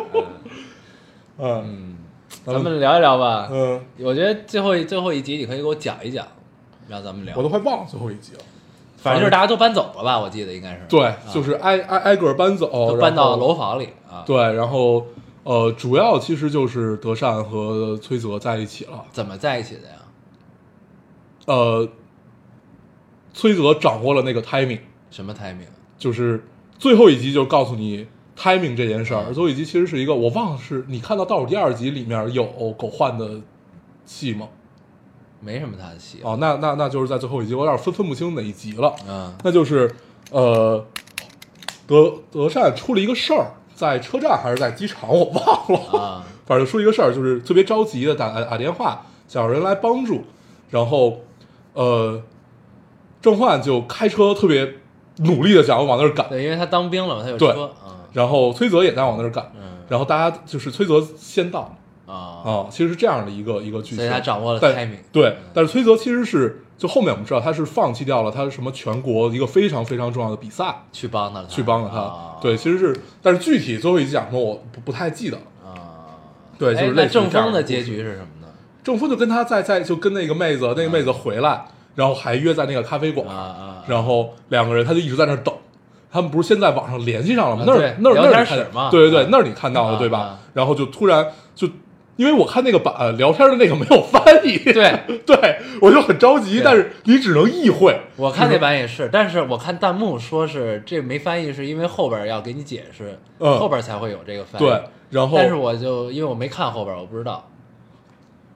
[1.38, 1.96] 嗯
[2.44, 3.48] 咱们聊一聊吧。
[3.50, 6.26] 嗯，我觉得最后一最后一集你可以给我讲一讲，
[6.88, 7.42] 让咱们聊我。
[7.42, 8.40] 都快忘了最后一集了。
[8.96, 10.18] 反正就是大家都搬走了吧？
[10.18, 10.80] 我记得应该是。
[10.88, 14.22] 对啊，就是挨挨挨个儿搬走，都搬到楼房里啊。
[14.26, 15.06] 对，然后
[15.42, 19.04] 呃，主要其实就是德善和崔泽在一起了。
[19.10, 19.96] 怎么在一起的呀？
[21.46, 21.88] 呃，
[23.32, 25.66] 崔泽掌握了那个 timing，什么 timing？
[25.98, 26.46] 就是
[26.78, 29.24] 最后一集就告诉你 timing 这件事儿。
[29.28, 32.44] 嗯最后一集其实是一个，我忘了是你看到倒数第二集里面有
[32.78, 33.40] 狗焕的
[34.04, 34.48] 戏吗？
[35.40, 36.20] 没什么他的戏。
[36.22, 38.94] 哦，那那那就是在最后一集，我有点分分不清哪一集了。
[39.06, 39.94] 嗯那就是
[40.30, 40.82] 呃，
[41.86, 45.98] 德德善出了一个事儿，在车站还是在机场，我忘了。
[45.98, 50.24] 啊， 反正就出一个事儿，就是特别着急的打打打电话，想要人来帮助，
[50.70, 51.20] 然后
[51.74, 52.22] 呃，
[53.20, 54.76] 郑焕就开车特别
[55.18, 57.64] 努力的想要往那儿赶，对，因为他当兵了嘛，他有对车。
[57.64, 59.60] 啊然后崔泽也在往那儿赶，嗯。
[59.86, 71.42] 然后大家就是崔泽先到啊，啊，其实是这样的一个一个剧情，所以他掌握了但 timing 对嗯，但是崔泽其实是就后面我们知道他是放弃掉了他什么全国一个非常非常重要的比赛，去帮他。
[71.42, 71.98] 了，去帮了他。
[71.98, 72.36] 啊。
[72.40, 75.42] 对，其实是，但是具体最后一集讲什么我不不太记得了。
[75.64, 76.16] 啊，
[76.58, 78.48] 对，就是类似于正风的结局是什么呢？
[78.82, 85.54] 正峰就跟他在在就跟那个妹子，那个妹子回来，然后还约在那个咖啡馆，啊啊，然后两个人他就一直在那儿等。
[86.14, 87.62] 他们不是先在网上联系上了吗？
[87.62, 90.38] 啊那儿那儿那儿对对对啊，那儿你看到了啊对吧啊？
[90.52, 91.66] 然后就突然就，
[92.14, 94.96] 因为我看那个版呃聊天的那个没有翻译，对
[95.26, 98.00] 对，我就很着急，但是你只能意会。
[98.14, 104.64] 我看那版也是，但是我看弹幕说是这没翻译，是因为后边要给你解释，嗯后边才会有这个翻译。
[104.64, 107.44] 对，，然后但是我就因为我没看后边，我不知道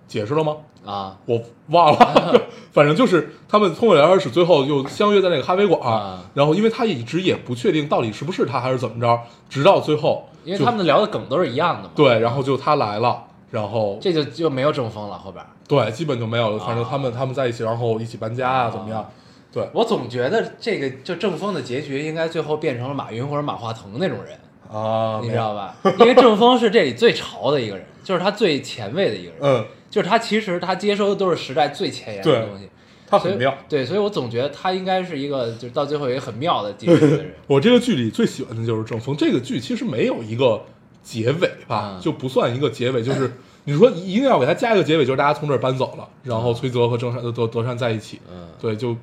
[0.09, 0.57] 解释了吗？
[0.85, 2.43] 啊我忘了，
[2.73, 11.91] 反正就是他们通过聊天室最后又相约在那个咖啡馆，啊然后因为他一直也不确定到底是不是他还是怎么着，直到最后，因为他们聊的梗都是一样的嘛。
[11.95, 15.45] 对，然后就他来了，然后这就就没有正风了后边。
[15.67, 19.05] 对，基本就没有了，反正啊他们他们在一起，然后一起搬家啊，怎么样？
[19.53, 24.39] 对我总觉得这个就正风的结局应该最后变成了马云或者马化腾那种人，
[24.71, 25.75] 啊，你知道吧？
[26.01, 32.69] 因为郑峰是这里最潮的一个人，就是他最前卫的一个人，嗯，就是他其实他接收的都是时代最前沿的东西，
[33.07, 33.55] 他很妙。
[33.69, 37.35] 对，所以我总觉得他应该是一个就是到最后一个很妙的结局的人。
[37.49, 40.63] 我这个剧里最喜欢的就是郑峰，这个剧其实没有一个
[41.03, 43.33] 结尾吧，嗯就不算一个结尾，就是
[43.65, 48.95] 你说一定要给他加一个结尾，就是大家从这儿搬走了，然后崔泽和郑善德德善在一起，嗯，对，就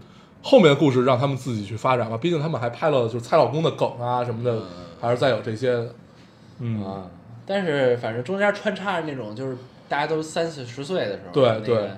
[0.42, 4.64] 后面的故事让他们自己去发展吧，毕竟他们还拍了就是蔡老公的梗啊什么的，嗯
[5.00, 5.96] 还是再有这些的，
[6.60, 7.10] 嗯，啊，
[7.46, 11.90] 但是反正中间穿插着那种就是大家都三四十岁的时候，对对。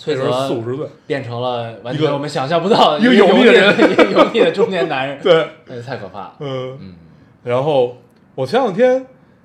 [0.00, 3.74] 崔那时候泽四五十岁，变成了完全我们想象不到的一个油腻的人。
[3.90, 6.36] 一个油腻的中年男人， 对，那个太可怕了。
[6.38, 6.94] 嗯，嗯。
[7.42, 7.96] 然后
[8.36, 9.04] 我前两天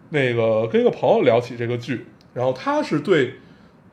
[0.09, 3.33] 那个跟一个朋友聊起这个剧，然后他是对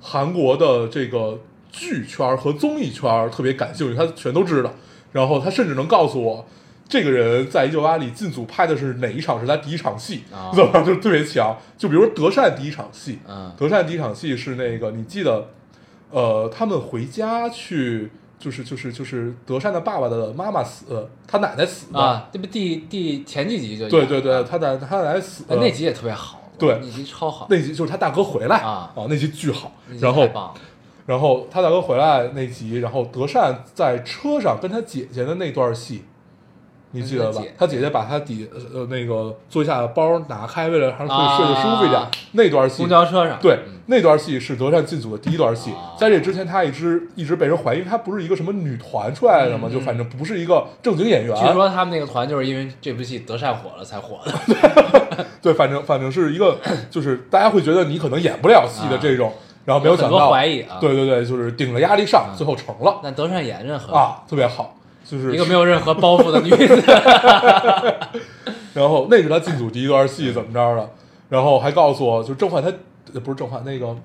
[0.03, 1.39] 韩国的这个
[1.73, 4.71] 剧圈和综艺圈特别感兴趣，他全都知道。
[5.13, 6.47] 然后他甚至能告诉我，
[6.91, 9.41] 这个人在一九八里进组拍的是哪一场？
[9.41, 10.53] 是他第一场戏，啊。
[10.55, 11.57] 怎么就特别强。
[11.79, 13.51] 就比如说德善第一场戏，嗯。
[13.57, 15.49] 德善第一场戏是那个你记得，
[16.11, 18.11] 呃，他们回家去。
[18.41, 26.79] 就是就是就是德善的爸爸的妈妈死，他奶奶死的，啊，这不第第前几集就对对对，他奶他奶奶死那集也特别好，对。
[26.81, 28.91] 那集超好，那集就是他大哥回来啊。
[29.11, 29.71] 那集巨好。
[30.01, 30.27] 然后
[31.05, 36.05] 然后他大哥回来那集，然后德善在车上跟他姐姐的那段戏，
[36.93, 37.77] 你记得吧他姐？
[37.77, 42.11] 姐姐把他底呃那个座下的包拿开，为了让他睡睡得舒服一点啊。
[42.33, 51.37] 那段戏公交车上，对嗯，那段戏是德善进组的第一段戏啊，在这之前他一直一直被人怀疑，他不是一个什么女团出来的嘛，嗯就反正不是一个正经演员。
[51.37, 56.57] 据说他们那个团就是因为这部戏德善火了才火的， 对，反正反正是一个，
[56.91, 59.33] 就是大家会觉得你可能演不了戏的这种，
[59.65, 64.75] 然后没有想很多到，怀疑啊对对对，就是顶着压力上，最后成了但德善演真的很好，啊，特别好，
[65.11, 66.83] 就是一个没有任何包袱的女子，
[68.73, 70.89] 然后那是他进组第一段戏怎么着的，
[71.29, 72.69] 然后还告诉我，就郑焕他
[73.13, 73.97] 呃不是郑焕那个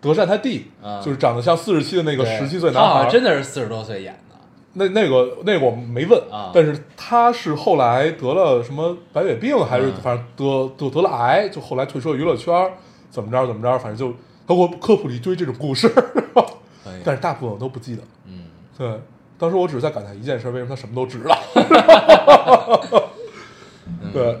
[0.00, 4.36] 德善他弟，啊就是长得像四十七的那个对十七岁他好男孩真的是四十多岁演的，
[4.72, 12.72] 那那个那个我没问啊但是他是后来得了什么白血病，还是嗯反正得得得了癌，就后来退出了娱乐圈儿，
[13.10, 14.12] 怎么着怎么着，反正就
[14.46, 15.88] 他给我科普了一堆这种故事，
[17.04, 18.02] 但是大部分我都不记得。
[18.26, 18.44] 嗯，
[18.76, 18.88] 对，
[19.38, 21.38] 当时我只是在感叹一件事，为什么他什么都知道？
[24.12, 24.38] 对，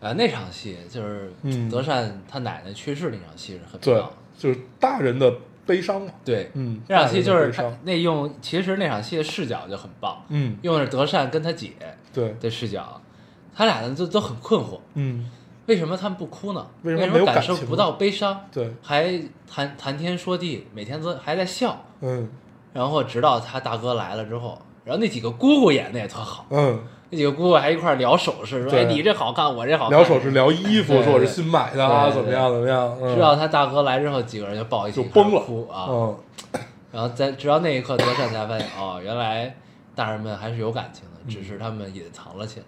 [0.00, 5.32] 呃，那场戏就是嗯德善他奶奶去世那场戏是很对妙的，，就是大人的
[5.66, 6.12] 悲伤嘛。
[6.24, 11.72] 对，嗯，那场戏就是那用，其实那场戏的视角就很棒，嗯，用的是德善跟他姐
[12.12, 13.02] 对，的视角，
[13.54, 15.28] 他俩呢就都很困惑，嗯，
[15.66, 16.66] 为什么他们不哭呢？
[16.82, 18.46] 为什么感受不到悲伤？
[18.50, 22.28] 对，还谈谈天说地，每天都还在笑，嗯
[22.78, 26.78] 然后直到他大哥来了之后，然后那几个姑姑演的也特好，嗯，
[27.10, 36.16] 那几个姑姑还一块儿聊首饰，说对哎你这好看，我这好看，聊首饰，聊衣服，说我是新买的啊，怎么样怎么样，嗯直到他大哥来之后，几个人就抱一起就崩了哭啊，嗯，
[36.92, 39.52] 然后在直到那一刻，德善才发现哦，原来
[39.96, 42.66] 大人们还是有感情嗯的，只是他们隐藏了起来。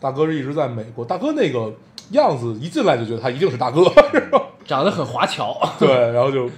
[0.00, 1.72] 大哥是一直在美国，大哥那个
[2.10, 4.42] 样子一进来就觉得他一定是大哥，是吧？
[4.66, 6.50] 长得很华侨， 对，然后就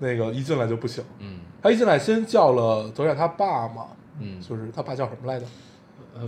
[0.00, 1.31] 那个一进来就不行，嗯
[1.62, 3.86] 他一进来先叫了德善他爸嘛，
[4.20, 5.46] 嗯，就是他爸叫什么来着？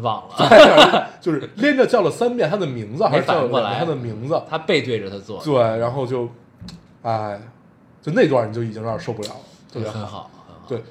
[0.00, 4.42] 忘了，就是连着叫了三遍他的名字， 还是叫反应过来了他的名字？
[4.48, 6.26] 他背对着他坐，对，然后就，
[7.02, 7.38] 哎，
[8.00, 9.36] 就那段你就已经有点受不了了，
[9.70, 10.62] 特别很好，很好。
[10.66, 10.82] 对，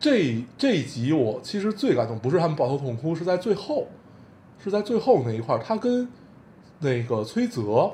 [0.00, 3.86] 这这一集我其实最感动，不是他们抱头痛哭，是在最后，
[4.64, 6.08] 是在最后那一块儿，他跟
[6.78, 7.90] 那个崔泽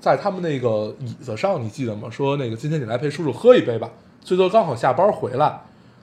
[0.00, 2.10] 在他们那个椅子上，你记得吗？
[2.10, 3.88] 说那个今天你来陪叔叔喝一杯吧，
[4.22, 5.60] 崔泽刚好下班回来，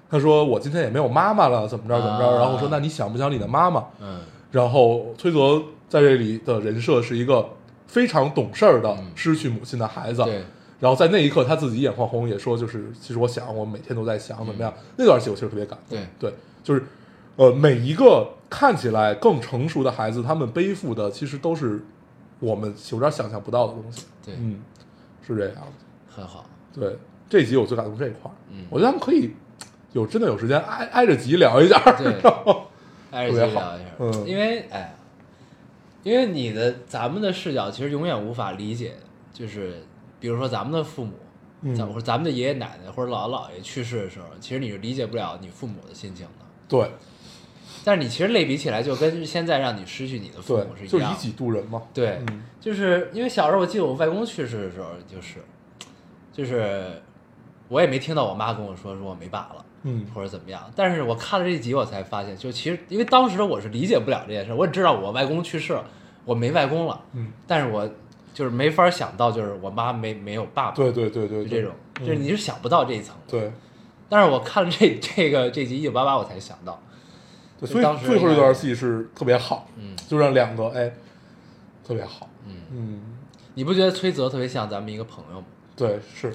[0.10, 3.84] 他说我今天也没有妈妈了，怎么着怎么着，啊然后我说那你想不想你的妈妈？
[4.02, 4.22] 嗯。
[4.52, 7.48] 然后崔泽在这里的人设是一个
[7.86, 9.12] 非常懂事儿的嗯。
[9.16, 10.44] 失去母亲的孩子，对，
[10.80, 16.32] 然后在那一刻他自己眼眶红，也说就是其实我想我每天都在想怎么样，那段戏我其实特别感动，对。
[16.32, 16.84] 对，就是
[17.36, 21.86] 呃每一个看起来更成熟的孩子，他们背负的其实都是
[22.40, 24.62] 我们有点想象不到的东西，对，嗯，
[25.22, 25.62] 是这样的。
[26.16, 26.98] 很好，对，
[27.30, 28.66] 这集我最感动这一块儿，嗯。
[28.70, 29.32] 我觉得他们可以
[29.94, 32.08] 有真的有时间挨挨着集聊一下，对。
[33.12, 33.50] 挨着特别好。
[33.50, 34.28] 去聊一下，嗯。
[34.28, 34.96] 因为哎，
[36.04, 38.94] 因为你的咱们的视角其实永远无法理解，
[39.34, 39.84] 就是
[40.20, 41.14] 比如说咱们的父母，
[41.62, 41.76] 嗯。
[41.76, 46.46] 咱或者咱们的爷爷奶奶或者姥姥姥爷去世的时候，其实你是理解不了你父母的心情的。
[46.68, 46.92] 对。
[47.84, 51.10] 但是你其实类比起来，就跟现在让你失去你的父母是，一样。
[51.10, 52.44] 就以己度人嘛，对，嗯。
[52.60, 55.36] 就是因为小时候我记得我外公去世的时候，就是
[56.34, 57.02] 就是
[57.68, 59.66] 我也没听到我妈跟我说说我没爸了。
[59.84, 60.06] 嗯。
[60.14, 60.62] 或者怎么样。
[60.76, 65.84] 但是我看了这集，我才发现，就其实因为当时我是理解不了这件事，我也知道我外公去世了，
[66.26, 67.90] 我没外公了，嗯，但是我
[68.34, 71.50] 就是没法想到，就是我妈没没有爸爸，对对对对，对。
[71.50, 73.16] 就这种，就是你是想不到这一层。
[73.28, 73.52] 对。
[74.10, 76.82] 但是我看了这这个这集一九八八，我才想到，
[77.60, 79.96] 对，所以当时最后一段戏是特别好，嗯。
[80.08, 80.92] 就让两个哎
[81.86, 83.02] 特别好，嗯，嗯，
[83.56, 85.48] 你不觉得崔泽特别像咱们一个朋友吗？
[85.78, 86.34] 对是，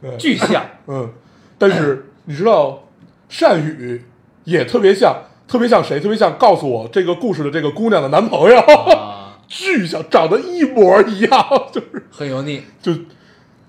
[0.00, 1.12] 对巨像，嗯，
[1.58, 2.88] 但是你知道
[3.28, 4.02] 善宇
[4.44, 5.14] 也特别像，
[5.46, 6.00] 特别像谁？
[6.00, 12.64] 特别像告诉我这个故事的这个姑娘的男朋友，啊， 巨像，长得一模一样，就是很油腻。
[12.80, 12.94] 就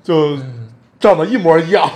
[0.01, 0.37] 就
[0.97, 1.89] 长得一模一样。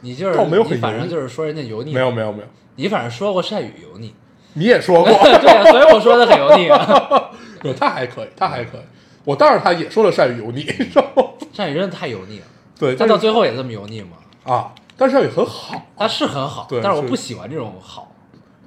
[0.00, 4.14] 你就是倒没有很你反正就是说人家油腻，没有没有没有，你反正说过善宇油腻，
[4.52, 5.06] 你也说过，
[5.40, 6.68] 对啊，所以我说的很油腻。
[7.62, 8.82] 对他还可以，他还可以。
[9.24, 11.22] 我当然他也说了善宇油腻，你知道吗？
[11.52, 12.46] 善宇真的太油腻了，
[12.78, 14.18] 对，他到最后也这么油腻吗？
[14.44, 18.12] 啊，但是善宇很好，他是很好，对但是我不喜欢这种好。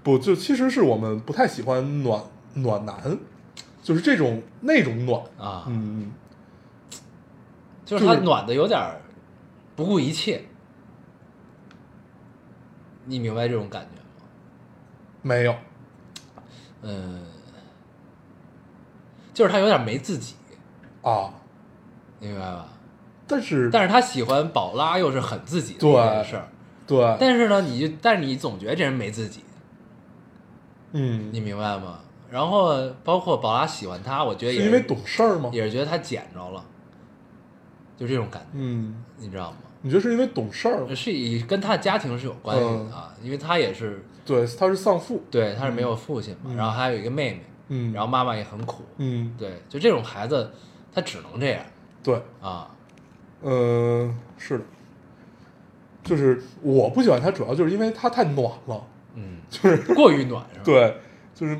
[0.03, 2.21] 不就其实是我们不太喜欢暖
[2.53, 3.17] 暖男，
[3.83, 6.11] 就是这种那种暖，啊，嗯，
[7.85, 8.79] 就是他暖的有点
[9.75, 10.45] 不顾一切，
[13.03, 14.29] 你明白这种感觉吗？
[15.21, 15.53] 没有，
[16.83, 17.25] 嗯，
[19.33, 20.35] 就是他有点没自己，
[21.09, 21.33] 啊，
[22.19, 22.67] 你明白吧？
[23.27, 26.47] 但是但是他喜欢宝拉，又是很自己的一件事儿。
[26.85, 29.43] 对，但是呢，你就但是你总觉得这人没自己，
[30.93, 31.99] 嗯，你明白吗？
[32.29, 35.49] 然后包括宝拉喜欢他，我觉得也是因为懂事儿吗？
[35.53, 36.63] 也是觉得他捡着了，
[37.97, 39.57] 就这种感觉，嗯，你知道吗？
[39.81, 40.95] 你觉得是因为懂事儿吗？
[40.95, 46.55] 是以跟他的家庭是有关系嗯的啊，因为他也是对，他是丧父，对他是没有父亲嘛，嗯。
[46.55, 50.51] 然后还有一个妹妹，嗯，然后妈妈也很苦，嗯，对，就这种孩子
[50.97, 51.61] 他只能这样
[52.01, 52.67] 对，啊，
[53.43, 54.63] 嗯，是的，
[56.03, 58.83] 就是我不喜欢他，主要就是因为他太暖了，
[59.13, 60.97] 嗯，就是过于暖是吧？，对，
[61.35, 61.55] 就是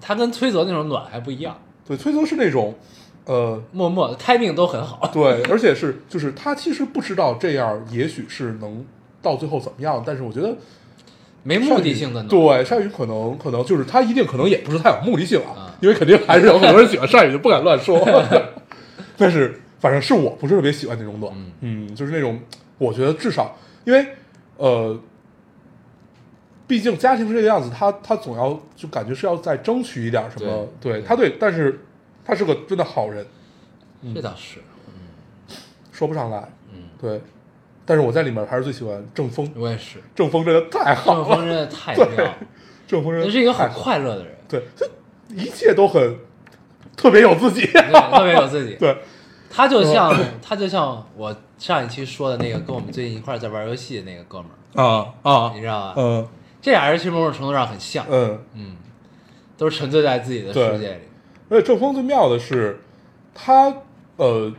[0.00, 2.72] 他跟崔泽那种暖还不一样，对，崔泽是那种，
[3.24, 8.86] 呃，默默的 timing 都很好，对，而且是就是他其实不知道这样也许是能
[9.20, 10.56] 到最后怎么样，但是我觉得
[11.42, 17.98] 没目的性的呢，对，善宇可能可能就是他一定可能也不是太有目的性啊啊，因为肯定还是有很多人喜欢善宇，就不敢乱说。
[19.16, 22.38] 但是反正是我不是特别喜欢那种暖，嗯嗯，就是那种
[22.78, 24.06] 我觉得至少因为
[24.56, 24.98] 呃，
[26.66, 31.80] 毕竟家庭是这个样子，他他总要就感觉是要再争取一点什么，对对他对，但是
[32.24, 33.26] 他是个真的好人，
[34.14, 34.58] 这倒是，
[35.90, 37.20] 说不上来，嗯，对。
[37.84, 41.24] 但是我在里面还是最喜欢郑峰，我也是，郑峰真的太好了。
[41.24, 42.34] 郑峰了，真的太妙了，
[42.86, 44.86] 郑峰真的是一个很快乐的人，对，他
[45.34, 46.16] 一切都很
[46.96, 47.66] 特别有自己。
[47.66, 48.96] 特别有自己， 对，
[49.50, 55.52] 他就像 他就像我上一期说的那个跟我们最近一块儿在玩游戏的那个哥们儿，啊啊。
[55.54, 55.94] 你，知道吧？
[55.96, 56.28] 嗯。
[56.60, 58.76] 这俩人其实某种程度上很像，嗯，嗯，
[59.58, 61.00] 都是沉醉在自己的世界里。
[61.48, 62.80] 而且郑峰最妙的是，
[63.34, 63.74] 他
[64.16, 64.52] 呃，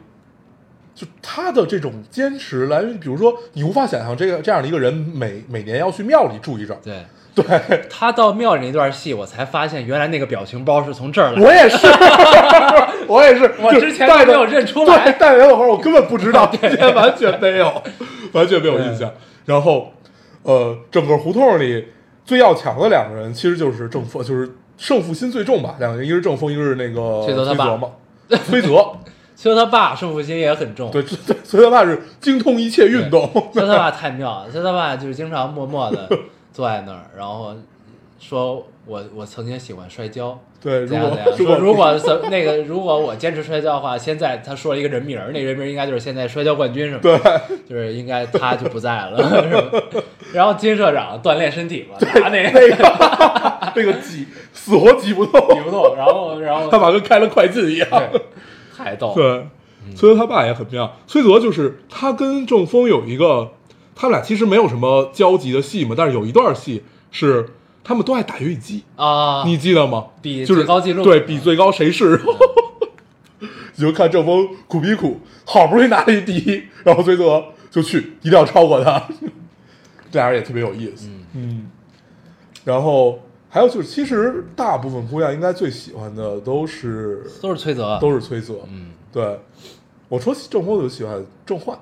[0.96, 6.94] 就他的这种坚持来源于，比如说你无法想象这个这样的一个人每每年要去庙里住一阵儿，对
[7.36, 11.44] 对他到庙里那段戏，我才发现原来那个表情包是从这儿来的。
[11.44, 11.78] 我也是，
[13.08, 17.82] 我也是，我之前没有认出来对，带的那会儿我根本不知道， 之前完全没有，
[18.34, 19.12] 完全没有印象。
[19.46, 19.92] 然后，
[20.44, 21.88] 呃，整个胡同里
[22.24, 25.76] 最要强的两个人，其实就是正峰，就是胜负心最重吧。
[25.80, 27.90] 两个人，一个是正峰，一个是那个崔泽他爸嘛。
[28.46, 28.68] 崔泽，
[29.44, 33.30] 崔他爸胜负心也很重，对，这对，崔他爸是精通一切运动。
[33.54, 36.08] 所以他爸太妙了， 所以他爸就是经常默默的
[36.54, 37.54] 坐在那儿，然后
[38.22, 47.20] 说我我曾经喜欢摔跤，对，如怎样果怎样，说如如果怎那个如果我坚持摔跤的话，现在他说了一个人名儿，那人名儿应该就是现在摔跤冠军什么的，
[47.50, 47.58] 对。
[47.68, 50.02] 就是应该他就不在了，是吧？
[50.32, 52.60] 然后金社长锻炼身体嘛，他那个。
[52.62, 57.90] 那个那个挤死活挤不动， 挤不动，然后然后他把跟开了快进一样。
[58.76, 59.48] 对太逗，对，
[59.96, 60.98] 崔泽他爸也很妙。
[61.08, 63.52] 崔泽就是他跟郑峰有一个，
[63.96, 67.54] 他们俩其实没有什么交集的戏嘛，但是有一段戏是
[67.84, 70.08] 他们都爱打游戏机，啊，你记得吗？
[70.22, 71.04] 比就是最高记录。
[71.04, 72.20] 对比最高谁是？
[73.76, 79.08] 你就看郑峰苦逼苦，好不容易拿了一第一，然后崔泽就去一定要超过他，
[80.12, 81.10] 这俩人也特别有意思。
[81.34, 81.72] 嗯，
[82.64, 83.20] 然后
[83.54, 88.56] 还有就是，其实大部分姑娘应该最喜欢的都是都是崔泽，都是崔泽。
[88.68, 89.40] 嗯，对，
[90.10, 91.78] 我说郑峰我就喜欢郑焕，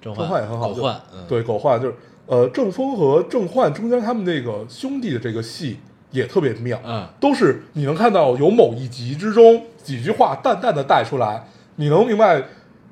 [0.00, 1.94] 郑郑焕也很好，就狗焕，嗯，对，狗焕就是
[2.24, 5.76] 呃，郑峰和郑焕中间他们那个兄弟的这个戏
[6.12, 12.42] 也特别妙，嗯都是你能看到有某一集之中几句话淡淡的带出来，你能明白，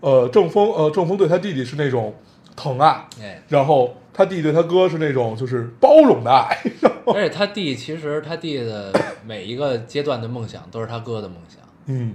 [0.01, 2.13] 呃，郑峰呃郑峰对他弟弟是那种
[2.57, 6.57] 疼爱，哎，然后他弟对他哥是那种就是包容的爱，
[7.07, 8.93] 而且他弟其实他弟的
[9.27, 12.15] 每一个阶段的梦想都是他哥的梦想，嗯，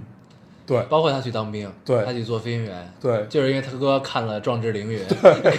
[0.66, 0.82] 对。
[0.88, 2.04] 包括他去当兵，对。
[2.04, 3.26] 他去做飞行员，对。
[3.26, 5.00] 就是因为他哥看了《壮志凌云》，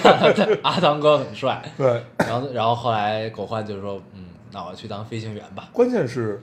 [0.01, 6.41] 看了阿汤哥很帅，对，然后然后后来狗焕就说，嗯，那我去当飞行员吧，关键是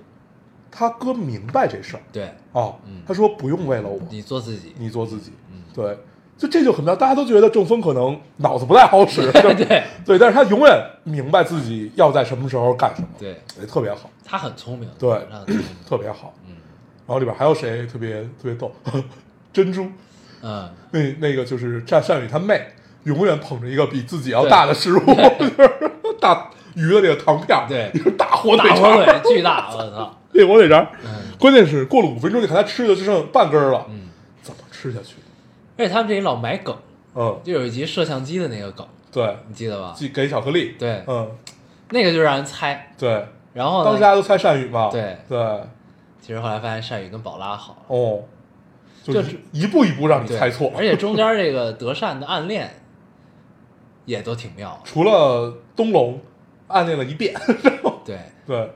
[0.70, 2.03] 他哥明白这事儿。
[2.12, 2.30] 对。
[2.53, 5.62] 哦嗯，他说不用为了我，你做自己，你做自己，嗯。
[5.74, 5.97] 对，
[6.39, 16.32] 就这就很妙，大家都觉得郑峰可能脑子不太好使， 对对对，但是他永远明白自己要在什么时候干什么，对，也特别好，他很聪明，对他很聪明，特别好。
[16.47, 16.55] 嗯
[17.09, 18.70] 然后里边还有谁特别特别逗？
[19.51, 19.86] 珍珠，
[20.43, 22.61] 嗯，那那个就是战善宇他妹，
[23.05, 25.01] 永远捧着一个比自己要大的食物，
[25.39, 25.70] 就是
[26.20, 30.86] 大鱼的那个糖片儿，对一个大火腿大肠儿，火腿巨大，我操， 那火腿肠
[31.39, 34.09] 关键是过了五分钟，你看他吃的只剩半根儿了，嗯，
[34.43, 35.14] 怎么吃下去？
[35.79, 36.76] 而且他们这里老埋梗，
[37.14, 39.95] 嗯，就有一集摄像机的那个梗，对，你记得吧？
[39.97, 41.31] 寄给巧克力，对，嗯，
[41.91, 43.24] 那个就让人猜，对，
[43.55, 45.61] 然后呢，当时大家都猜善宇嘛，对对，
[46.20, 47.97] 其实后来发现善宇跟宝拉好了。
[47.97, 48.22] 哦，
[49.05, 52.68] 就就是一步一步让你猜错，而且中间这个德善的暗恋
[54.05, 54.81] 也都挺妙的。
[54.85, 56.20] 除了东龙
[56.66, 57.35] 暗恋了一遍，
[58.05, 58.70] 对，对，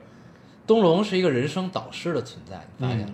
[0.67, 3.07] 东龙是一个人生导师的存在，你发现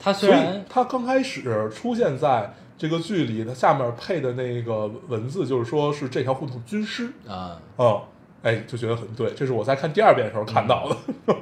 [0.00, 8.00] 他虽然他刚开始出现在这个剧里，它下面配的那个文字就是说是这条胡同军师，啊、嗯，
[8.42, 10.96] 哎，就觉得很对，这是我在看第二遍的时候看到的，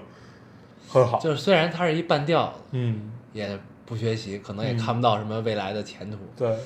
[0.89, 4.79] 很好，就是虽然他是一半吊子，嗯，也不学习，可能也嗯。
[4.79, 6.57] 看不到什么未来的前途，对，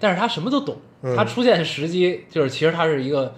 [0.00, 0.76] 但是他什么都懂。
[1.02, 1.16] 嗯。
[1.16, 3.32] 他出现时机就是其实他是一个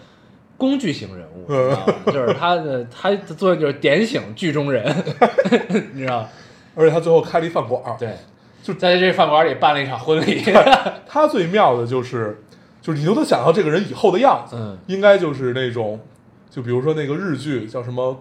[0.57, 1.95] 工具型人物，嗯你知道吗？
[2.13, 4.85] 就是他的他的作用就是点醒剧中人，
[5.93, 6.29] 你知道吗？
[6.75, 8.17] 而且他最后开了一饭馆儿，对，
[8.65, 10.43] 就在这饭馆里办了一场婚礼。
[11.07, 12.43] 他最妙的就是，
[12.81, 16.01] 就是你都能想到这个人以后的样子，嗯应该就是那种，
[16.49, 18.13] 就比如说那个日剧叫什么《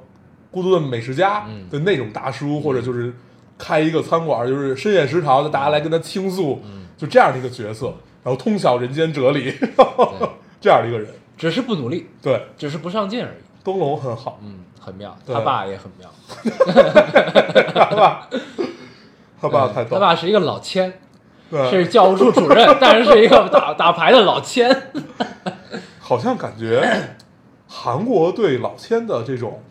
[0.52, 3.14] 孤独的美食家》嗯的那种大叔，或者就是
[3.58, 9.54] 开一个餐馆，就是深夜食堂，就大家来跟他倾诉，嗯就这样的一个角色，然后通晓人间哲理，
[10.60, 11.08] 这样的一个人。
[11.36, 13.64] 只是不努力，对，只是不上进而已。
[13.64, 16.08] 东龙很好，嗯，很妙，他爸也很妙。
[17.74, 18.30] 他爸，
[19.44, 20.94] 他爸太逗，他爸是一个老千，
[21.52, 24.70] 对是教务处主任，但是是一个打打牌的老千。
[26.00, 27.16] 好像感觉
[27.68, 29.62] 韩国对老千的这种，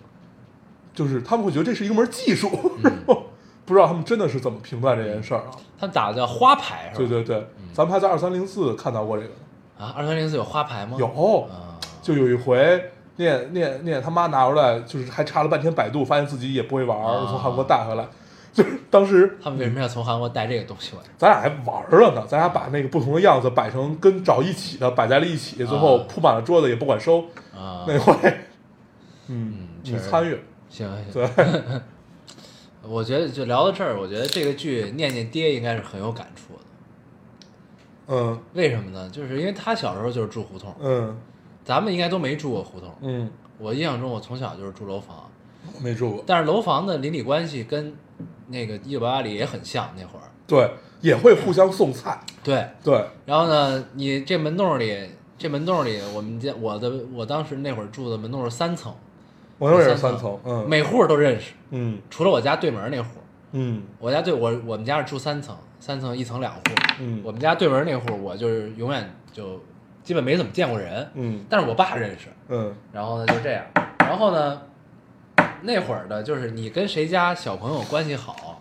[0.95, 2.51] 就是他们会觉得这是一门技术，
[2.85, 3.17] 嗯
[3.65, 5.51] 不知道他们真的是怎么评断这件事儿啊？
[5.79, 7.09] 他们打的叫花牌是吧？
[7.09, 9.31] 对对对，咱们还在二三零四看到过这个，
[9.79, 10.97] 啊，二三零四有花牌吗？
[10.99, 11.07] 有，
[11.49, 16.99] 啊，就有一回念念念他妈拿出来，就是还查了半天百度，发现自己也不会玩
[17.29, 18.05] 从韩国带回来，
[18.55, 21.07] 就是当时他们为什么要从韩国带这个东西过来？
[21.17, 27.21] 咱俩还玩儿了呢，咱俩把那个不同的样子摆成跟找一起的摆在了一起，最后啊铺满了桌子也不管收，
[27.57, 28.15] 啊， 那回，
[29.29, 31.81] 嗯嗯，你参与了，行行，对。
[32.85, 36.61] 我觉得就聊到这儿，我觉得这个剧念念爹应该是很有感触的。
[38.09, 39.09] 嗯为什么呢？
[39.09, 41.17] 就是因为他小时候就是住胡同，嗯
[41.65, 42.93] 咱们应该都没住过胡同。
[43.01, 45.31] 嗯，我印象中，我从小就是住楼房，
[45.81, 46.25] 没住过。
[46.27, 47.95] 但是楼房的邻里关系跟
[48.49, 49.89] 那个一九八八里也很像。
[49.97, 50.71] 那会儿，对，
[51.01, 52.21] 也会互相送菜。
[52.43, 58.95] 对，对，然后呢，你这门洞里，这门洞里，我们家我的我当时那会儿住的门洞是三层，
[59.59, 60.39] 我那也是三三层。
[60.45, 63.09] 嗯，每户都认识，嗯除了我家对门那户。
[63.55, 66.61] 嗯我家对我我们家是住三层，三层一层两户。
[67.01, 69.61] 嗯我们家对门那户，我就是永远就
[70.03, 72.29] 基本没怎么见过人，嗯但是我爸认识。
[72.49, 73.63] 嗯然后呢就这样，
[73.99, 74.63] 然后呢，
[75.63, 78.61] 那会儿的，就是你跟谁家小朋友关系好，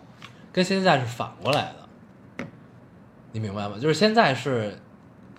[0.51, 1.73] 跟现在是反过来
[2.37, 2.45] 的，
[3.31, 3.75] 你明白吗？
[3.79, 4.77] 就是现在是，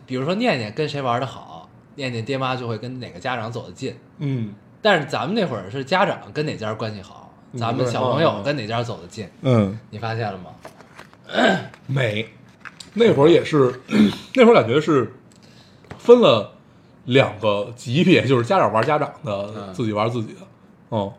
[0.07, 3.97] 比如说念念跟谁玩的好，念念爹妈就会跟哪个家长走得近。
[4.19, 10.51] 嗯但是咱们那会儿是家长跟哪家关系好，嗯咱们小朋友跟哪家走得近，嗯，你发现了吗？
[11.87, 12.29] 美，
[12.95, 13.81] 那会儿也是，
[14.35, 15.13] 那会儿感觉是
[15.99, 16.53] 分了
[17.05, 20.41] 两个级别，就是家长玩家长的，嗯自己玩自己的。
[20.89, 21.15] 哦，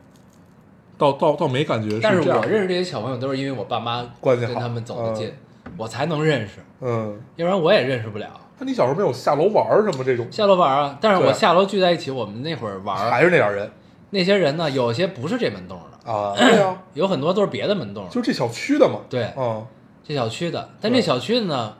[0.97, 5.33] 倒倒倒没感觉但是我认识这些小朋友都是因为我爸妈关系好跟他们走得近，
[5.77, 8.27] 我才能认识，嗯，要不然我也认识不了。
[8.59, 10.27] 那你小时候没有下楼玩儿什么这种？
[10.31, 13.69] 下楼玩啊，但是我下楼聚在一起，我们那会儿玩儿，还是那点人
[14.11, 16.33] 那些人呢，有些不是这门洞的，啊？
[16.37, 18.07] 对呀，有很多都是别的门洞。
[18.09, 18.99] 就这小区的嘛。
[19.09, 19.65] 对，嗯，
[20.03, 21.73] 这小区的，但这小区的呢，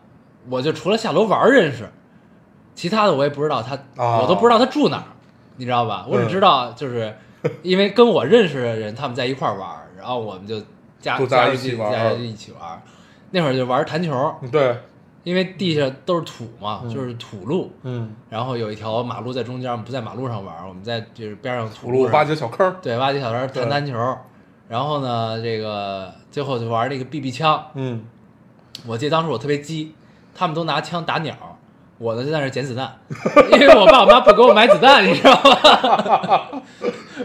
[0.50, 1.88] 我就除了下楼玩认识，
[2.74, 5.04] 其他的我也不知道他，啊我都不知道他住哪儿，
[5.58, 6.08] 你知道吧？
[6.10, 7.16] 我只嗯知道就是
[7.62, 10.60] 因为跟我认识的人他们在一块儿玩，然后我们就
[11.00, 11.92] 加加入一起玩儿。
[11.92, 12.82] 进加入一起玩。
[13.32, 14.78] 那会儿就玩弹球，对，
[15.24, 16.90] 因为地下都是土嘛，嗯。
[16.94, 22.76] 就是土路，嗯，然后有一条马路在中间，我们不在马路上玩，我们在就是边上土土路上挖几个小坑。
[22.82, 24.18] 对，挖几小坑弹弹球，
[24.70, 27.64] 然后呢，这个最后就玩那个 BB 枪。
[27.74, 28.06] 嗯，
[28.86, 29.96] 我记得当时我特别鸡，
[30.36, 31.36] 他们都拿枪打鸟，
[31.98, 32.92] 我呢就在那儿捡子弹，
[33.52, 36.42] 因为我爸我妈不给我买子弹，你知道吗？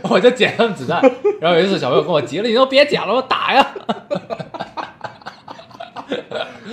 [0.09, 1.01] 我就捡他们子弹。
[1.41, 3.67] 然后有一次小朋友跟我急了，你都别捡了，我打呀！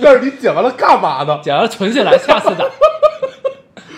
[0.02, 1.40] 但是你捡完了干嘛呢？
[1.42, 2.64] 捡完了存起来，下次打。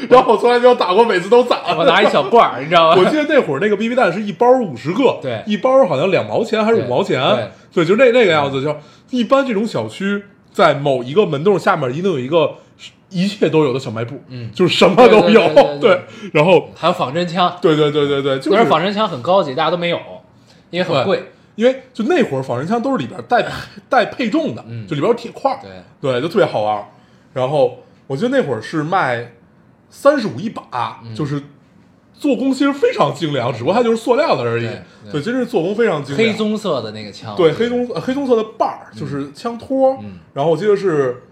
[0.08, 1.58] 然后我从来没有打过，每次都攒。
[1.76, 2.96] 我拿一小罐儿，你知道吗？
[2.98, 7.20] 我记得那会儿那个 BB 弹是一包五十个，对一包好像两毛钱还是五毛钱，
[7.74, 8.62] 对，就那那个样子。
[8.62, 8.74] 就
[9.10, 12.54] 一般这种小区，在某一个门洞下面一定有一个
[13.10, 14.50] 一切都有的小卖部，嗯。
[14.52, 15.78] 就是什么都对有，对对对。
[15.80, 16.00] 对
[16.32, 18.64] 然后，还有仿真枪，对对对对对，就是。
[18.66, 19.98] 仿真枪很高级，大家都没有，
[20.70, 21.30] 因为很贵。
[21.54, 23.44] 因为就那会儿仿真枪都是里边带
[23.88, 24.86] 带配重的，嗯。
[24.86, 25.58] 就里边有铁块儿，
[26.00, 26.88] 对，对，就特别好玩。
[27.32, 29.32] 然后我记得那会儿是卖
[29.90, 31.14] 三十五一把，嗯。
[31.14, 31.42] 就是
[32.14, 34.68] 做工其实非常精良，只不过它就是塑料的而已。
[35.10, 36.28] 对真是做工非常精良。
[36.28, 39.98] 黑棕色的那个枪，对黑棕呃黑棕色的把儿，就是枪托。
[40.02, 40.18] 嗯。
[40.34, 41.22] 然后我记得是，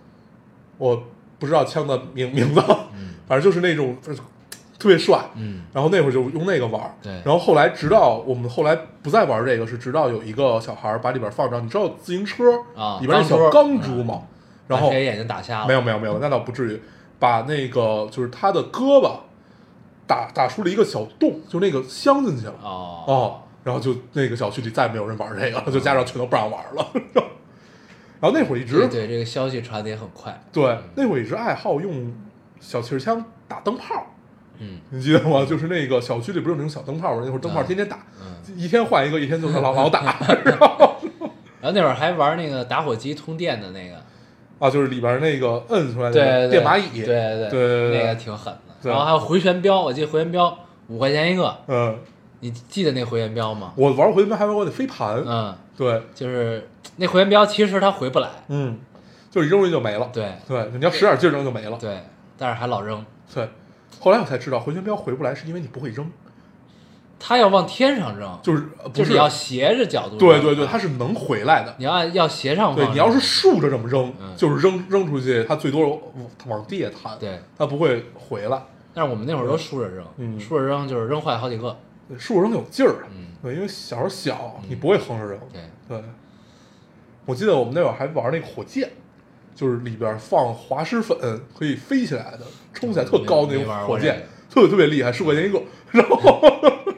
[0.78, 1.04] 我
[1.38, 2.60] 不知道枪的名名字，
[3.26, 4.14] 反正就是那种呃
[4.78, 5.18] 特别帅。
[5.34, 5.62] 嗯。
[5.72, 7.12] 然后那会儿就用那个玩儿，对。
[7.24, 12.44] 然后后来直到我们后来不再玩这个，是直到有一个小孩把里边放着，你知道自行车
[12.76, 14.22] 啊里边那小钢珠钢珠吗？
[14.66, 15.66] 然后眼睛打瞎了？
[15.66, 16.82] 没有没有没有，那倒不至于，
[17.18, 19.12] 把那个就是他的胳膊
[20.06, 22.54] 打打出了一个小洞，就那个镶进去了。
[22.62, 23.04] 哦。
[23.06, 26.86] 哦，然后就那个小区里再没有人玩这个了，就家长全都不让玩了。
[28.20, 30.40] 然后那会儿一直对对，这个消息传的也很快。
[30.52, 32.12] 对那会儿一直爱好用
[32.60, 34.06] 小气儿枪打灯泡。
[34.58, 35.44] 嗯你记得吗？
[35.44, 37.22] 就是那个小区里不是有那种小灯泡吗？
[37.24, 40.00] 那会儿灯泡天天打，嗯，一天换一个，一天就老老打。
[40.44, 40.96] 然后
[41.60, 43.96] 然后那会儿还玩那个打火机通电的那个，
[44.58, 48.50] 啊，就是里边那个摁出来的电蚂蚁，对对对对对那个挺狠
[48.82, 48.88] 的。
[48.90, 50.58] 然后还有回旋镖，我记得回旋镖
[50.88, 51.98] 五块钱一个，嗯，
[52.40, 53.72] 你记得那回旋镖吗？
[53.76, 58.78] 我玩回旋镖还玩过那飞盘，嗯，对，就是那回旋镖其实它回不来，嗯，
[59.30, 62.02] 就是一扔出去就没了，对对，你要使点劲儿扔就没了，对，
[62.38, 63.04] 但是还老扔。
[63.34, 63.48] 对。
[63.98, 66.08] 后来我才知道回旋镖回不来是因为你不会扔，
[67.18, 70.18] 它要往天上扔，就是呃不就是你要斜着角度扔。
[70.18, 71.74] 对对对，它是能回来的。
[71.78, 72.76] 你要按要斜上方。
[72.76, 76.00] 对你要是竖着这么扔，嗯就是扔扔出去，它最多
[76.46, 78.62] 往地下弹，对，它不会回来。
[78.92, 81.76] 但是我们那会儿都竖着扔，嗯竖着扔就是扔坏好几个。
[82.08, 85.38] 对竖着扔有劲儿，嗯，对，因为小时候小，你不会横着扔。
[85.52, 86.04] 对，对，
[87.24, 88.90] 我记得我们那会儿还玩那个火箭，
[89.54, 91.16] 就是里边放滑石粉，
[91.58, 92.40] 可以飞起来的，
[92.72, 95.60] 冲起来特高那种火箭特别特别厉害，十块钱一个。
[95.90, 96.40] 然后，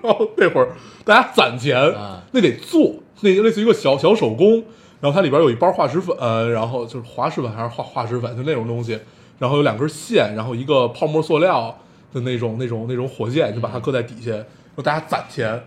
[0.03, 0.69] 然后那会儿
[1.05, 4.65] 大家攒钱，啊那得做，那类似于一个小小手工。
[5.01, 6.17] 然后它里边有一包化石粉，
[6.51, 8.99] 然后就是滑石粉还是化化石粉，就那种东西。
[9.39, 11.79] 然后有两根线，然后一个泡沫塑料
[12.13, 14.33] 的那种那种那种火箭，就把它搁在底下，
[14.79, 15.61] 让大家攒钱，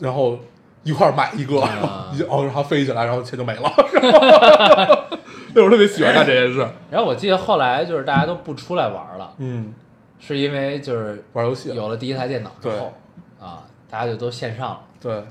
[0.00, 0.36] 然后
[0.82, 3.72] 一块儿买一个，啊然后让它飞起来，然后钱就没了。
[5.54, 6.66] 那会儿特别喜欢干这件事。
[6.90, 9.72] 然后我记得后来就是大家都不出来玩了，嗯，
[10.18, 12.92] 是因为就是玩游戏有了第一台电脑之对后，
[13.40, 14.80] 啊，大家就都线上了。
[15.00, 15.22] 对，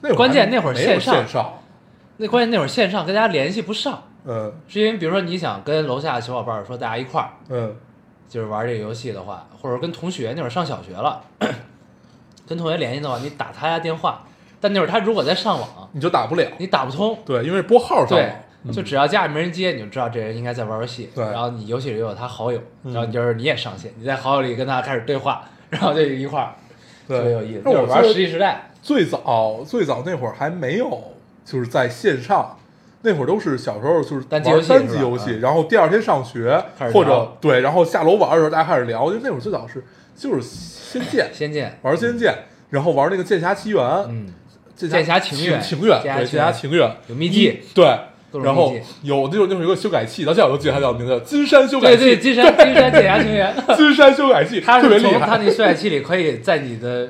[0.00, 1.52] 那关键那会儿线上线上，
[2.16, 7.76] 那关键那会儿线上跟大家联系不上，嗯是因为比如说你想跟楼下的小伙伴儿说大家一块儿嗯
[8.28, 11.22] 就是玩这个游戏的话，或者跟同学那会儿上小学了，
[12.46, 14.24] 跟同学联系的话，你打他家电话，
[14.60, 16.46] 但那会儿他如果在上网，你就打不了。
[16.58, 18.30] 你打不通，对，因为拨号上对网，
[18.64, 21.10] 嗯就只要家里没人接，你就知道这人应该在玩游戏。
[21.14, 26.54] 对然后你游戏里有他好友，嗯然后你就是你也上线，你在好友里跟他开始对话，然后就一块儿，
[27.06, 27.62] 对特别有意思。
[27.64, 31.02] 那我就是玩记得实际时代，最早最早那会儿还没有，
[31.44, 32.56] 就是在线上，
[33.02, 39.84] 那会儿都是小时候就是单机玩单游戏是吧机游戏，嗯然后第二天上学或开始聊者对，然后下楼玩的时候大家开始聊，就那会儿最早是
[40.16, 42.34] 就是仙剑，仙剑，玩仙剑，
[42.70, 44.26] 然后玩那个剑侠奇缘，嗯，
[44.74, 45.60] 剑剑侠情缘。
[45.60, 46.90] 情缘，对，剑侠情缘。
[47.08, 47.86] 有秘籍，对。
[48.42, 52.02] 然后有那种那会儿有个修改器，到现在我都记得它叫名字，叫金山修改器。
[52.02, 55.38] 对对，金山金山剑侠情缘， 金山修改器它特别厉是从它害。
[55.38, 57.08] 那修改器里可以在你的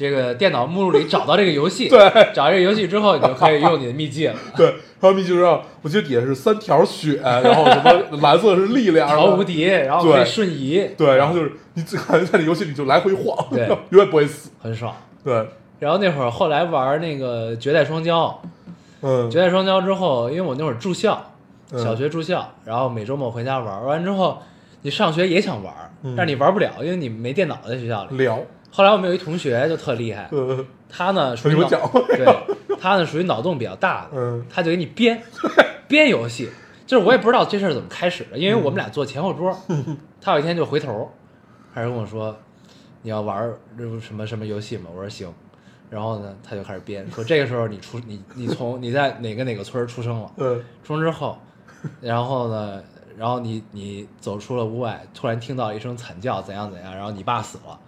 [0.00, 1.98] 这个电脑目录里找到这个游戏，对。
[2.32, 13.66] 找这个游戏之后，你就可以用你的秘籍了， 对，然后秘籍上，我记得底下是三条血， 然后什么蓝色是力量，调无敌，然后可以瞬移，对，然后就是你只感觉在这游戏里就来回晃，对。
[13.90, 14.50] 永远不会死。
[14.62, 14.96] 很爽。
[15.22, 15.46] 对，
[15.78, 18.34] 然后那会儿后来玩那个绝代双骄，
[19.02, 19.30] 嗯。
[19.30, 21.22] 绝代双骄之后，因为我那会儿住校，
[21.72, 21.84] 嗯。
[21.84, 24.38] 小学住校，然后每周末回家玩，玩完之后
[24.80, 25.74] 你上学也想玩，
[26.04, 26.14] 嗯。
[26.16, 28.16] 但是你玩不了，因为你没电脑在学校里。
[28.16, 28.38] 聊，
[28.70, 31.68] 后来我们有一同学就特厉害，呃，他呢属于脑
[32.08, 34.44] 对，他呢属于脑洞比较大的，嗯。
[34.48, 35.20] 他就给你编
[35.88, 36.48] 编游戏，
[36.86, 39.56] 就是我也不知道这事儿怎么开始的，因为我们俩坐前后桌，
[40.20, 41.10] 他有一天就回头，
[41.74, 42.36] 开始跟我说
[43.02, 43.58] 你要玩儿
[44.00, 44.84] 什么什么游戏吗？
[44.94, 45.32] 我说行，
[45.90, 50.62] 然后呢他就开始编，说这个时候你出你你从你在哪个哪个村出生了，嗯。
[50.84, 51.38] 出生之后，
[52.00, 52.82] 然后呢，
[53.16, 57.78] 然后你你走出了屋外，突然听到一声惨叫，怎样怎样，然后你爸死了，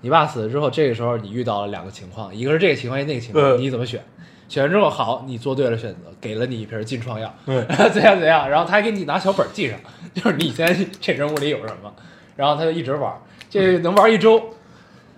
[0.00, 4.02] 你爸死了之后，这个时候你遇到了两个情况，一个是这个情况，一个那个情况，嗯你怎么选？
[4.48, 9.78] 选完之后，好，你做对了选择，给了你一瓶金创药，对 怎样怎样，然后他还给你拿小本儿记上，
[10.14, 11.92] 就是你现在这人物里有什么，
[12.34, 13.12] 然后他就一直玩，
[13.50, 14.42] 这能玩一周，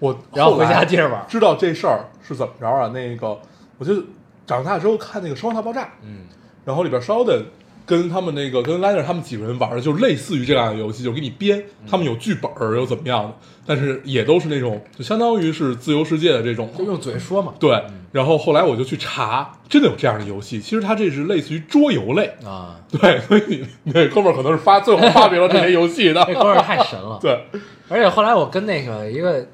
[0.01, 2.89] 我然后回家接着玩，知道这事儿是怎么着啊？
[2.89, 3.39] 那个，
[3.79, 4.03] 我就
[4.47, 6.25] 长大之后看那个《生活大爆炸》，嗯，
[6.65, 7.45] 然后里边 Sheldon
[7.87, 13.35] 跟他们那个跟 Liner 他们几个人玩的，就类似于这样的游戏，就给你编，他们有剧本儿，有怎么样的，
[13.71, 17.81] 但是也都是那种，就相当于是自由世界的这种，就用嘴说嘛，对。
[18.11, 26.15] 然后后来我就去查，真的有这样的游戏，其实它这是类似于桌游类，啊，对，所以你那哥们儿可能是发最后发明了这些游戏的。
[26.29, 27.45] 那，哥们儿太神了， 对，
[27.89, 29.47] 而且后来我跟那个一个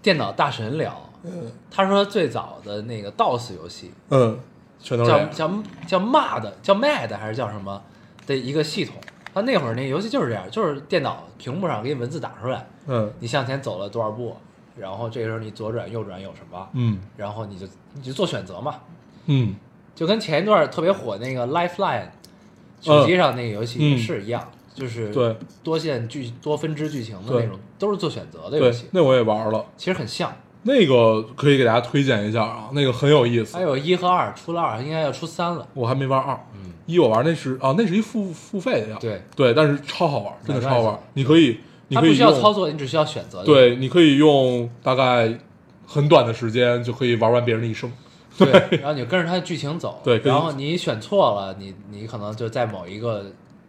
[0.00, 1.50] 电脑大神聊，嗯。
[1.68, 4.38] 他说最早的那个 DOS 游戏嗯，
[4.80, 7.82] 全都是叫叫叫 MAD 叫 MAD 还是叫什么
[8.26, 8.94] 的一个系统，
[9.34, 14.36] 他那会儿那游戏就是这样，就是电脑屏幕上给你文字打出来，嗯你向前走了多少步，
[14.76, 18.80] 然后这个时候你左转右转有什么，嗯然后你就你就做选择嘛，
[19.26, 19.54] 嗯
[19.94, 22.06] 就跟前一段特别火那个 Lifeline
[22.80, 29.64] 手机上那个游戏是一样，就是对多线剧多分支剧情的那种，都是做选择的游对戏，，那我也玩了。
[29.76, 30.32] 其实很像。
[30.68, 33.62] 那个可以给大家推荐一下啊，那个很有意思还。
[33.62, 35.66] 有一和二出了二，应该要出三了。
[35.72, 38.98] 我还没玩二，嗯，一我玩那是啊，那是一付付费的呀。
[39.00, 41.00] 对对，但是超好玩，真的超好玩。
[41.14, 41.58] 你可以，
[41.88, 43.42] 你它不可以用需要操作，你只需要选择。
[43.42, 45.32] 对，你可以用大概
[45.86, 47.90] 很短的时间就可以玩完别人的一生。
[48.36, 50.00] 对，然后你就跟着它的剧情走。
[50.04, 53.24] 对然后你选错了，你你可能就在某一个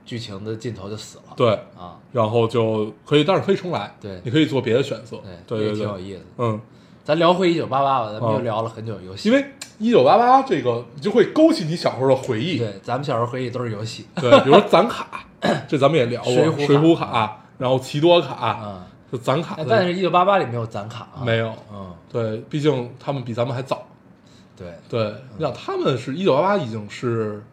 [0.05, 1.33] 剧情的尽头就死了。
[1.35, 3.95] 对，啊，然后就可以，但是可以重来。
[4.01, 5.17] 对你可以做别的选择。
[5.47, 6.25] 对，对对对，也挺有意思的。
[6.37, 6.61] 嗯，
[7.09, 9.29] 咱聊回一九八八吧，咱们哦又聊了很久游戏。
[9.29, 9.43] 因为
[9.79, 12.59] 一九八八这个，你就会勾起你小时候的回忆。
[12.59, 14.05] 对，咱们小时候回忆都是游戏。
[14.13, 15.25] 对，比如说攒卡，
[15.67, 19.57] 这咱们也聊过，水浒卡水浒卡，然后奇多卡，嗯，就攒卡。
[19.67, 21.25] 但是一九八八里没有攒卡啊。
[21.25, 23.81] 没有嗯，对，毕竟他们比咱们还早。
[24.55, 27.43] 对，对，你想他们是一九八八，已经是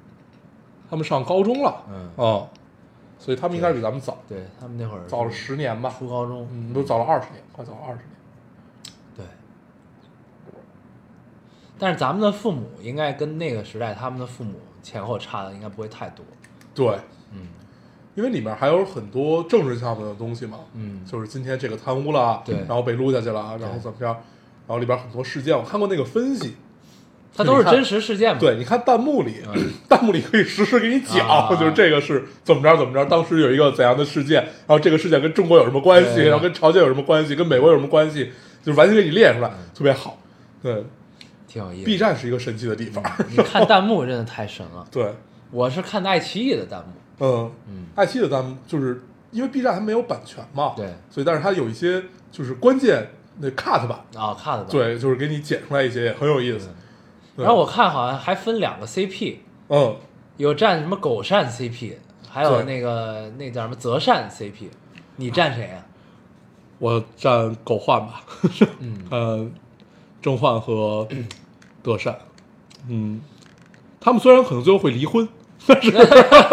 [0.90, 2.46] 他们上高中了，嗯哦，
[3.18, 6.46] 所以他们应该比咱们早，对他们那会儿早了十年吧，初高中。
[6.52, 8.04] 嗯，都早了二十年，快早了二十年。
[9.16, 9.24] 对。
[11.78, 16.24] 但是咱们的父母应该跟那个时代他们的父母前后差的应该不会太多。
[16.74, 16.88] 对，
[17.32, 17.48] 嗯。
[18.14, 22.56] 因为里面还有很多政治上的东西嘛，嗯，就是今天这个贪污了，对。
[22.60, 26.56] 然后被撸下去了，然后怎么着，然后里边很多事件，我看过那个分析，
[27.36, 28.40] 它都是真实事件嘛。
[28.40, 29.42] 对，你看弹幕里，
[29.86, 40.18] 弹幕里可以实时给你讲，啊就是这个是怎么着怎么着，当时有一个怎样的事件，然后这个事件跟中国有什么关系，然后跟朝鲜有什么关系，跟美国有什么关系，就是完全给你列出来，特别好。
[40.62, 40.82] 对
[41.47, 41.84] 挺有意思。
[41.86, 43.03] ，B 站是一个神奇的地方。
[43.30, 44.86] 你看弹幕真的太神了。
[44.90, 45.14] 对，
[45.51, 46.92] 我是看的爱奇艺的弹幕。
[47.18, 54.66] 嗯嗯，爱奇艺的弹幕就是因为 B 站还没有版权嘛，对，所以但是它有一些就是关键那 cut 版，啊，，cut 版。。
[54.68, 56.68] 对，就是给你剪出来一些，也很有意思。
[57.36, 59.36] 然后我看好像还分两个 CP，
[59.68, 59.97] 嗯，
[60.38, 61.94] 有站什么狗善 CP，
[62.28, 64.68] 还有那个那叫什么择善 CP，
[65.16, 65.84] 你站谁啊？
[66.78, 68.22] 我站狗焕吧，
[68.80, 69.47] 嗯， 呃，
[70.26, 71.06] 郑焕和
[71.84, 72.18] 德善，
[72.88, 73.20] 嗯，
[74.00, 75.28] 他们虽然可能最后会离婚，
[75.68, 75.92] 但是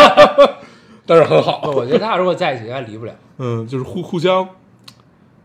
[1.07, 3.15] 但是很好，我觉得他俩如果在一起应该离不了。
[3.39, 4.47] 嗯，就是互互相，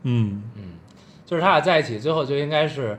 [0.03, 0.63] 嗯嗯
[1.25, 2.99] 就是他俩在一起，最后就应该是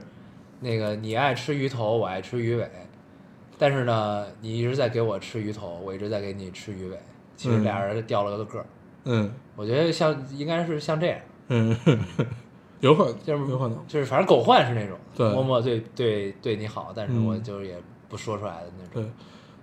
[0.62, 2.68] 那个你爱吃鱼头，我爱吃鱼尾，
[3.60, 7.00] 但是呢，你一直在给我吃鱼头，我一直在给你吃鱼尾，
[7.36, 8.66] 其实嗯俩人掉了个个儿。
[9.06, 11.20] 嗯我觉得像应该是像这样，
[11.50, 11.78] 嗯，
[12.82, 17.76] 有可能，就是有可能，就是反正狗焕是那种，对默默对对对你好，但是嗯我就是也
[18.08, 19.04] 不说出来的那种。
[19.04, 19.12] 对。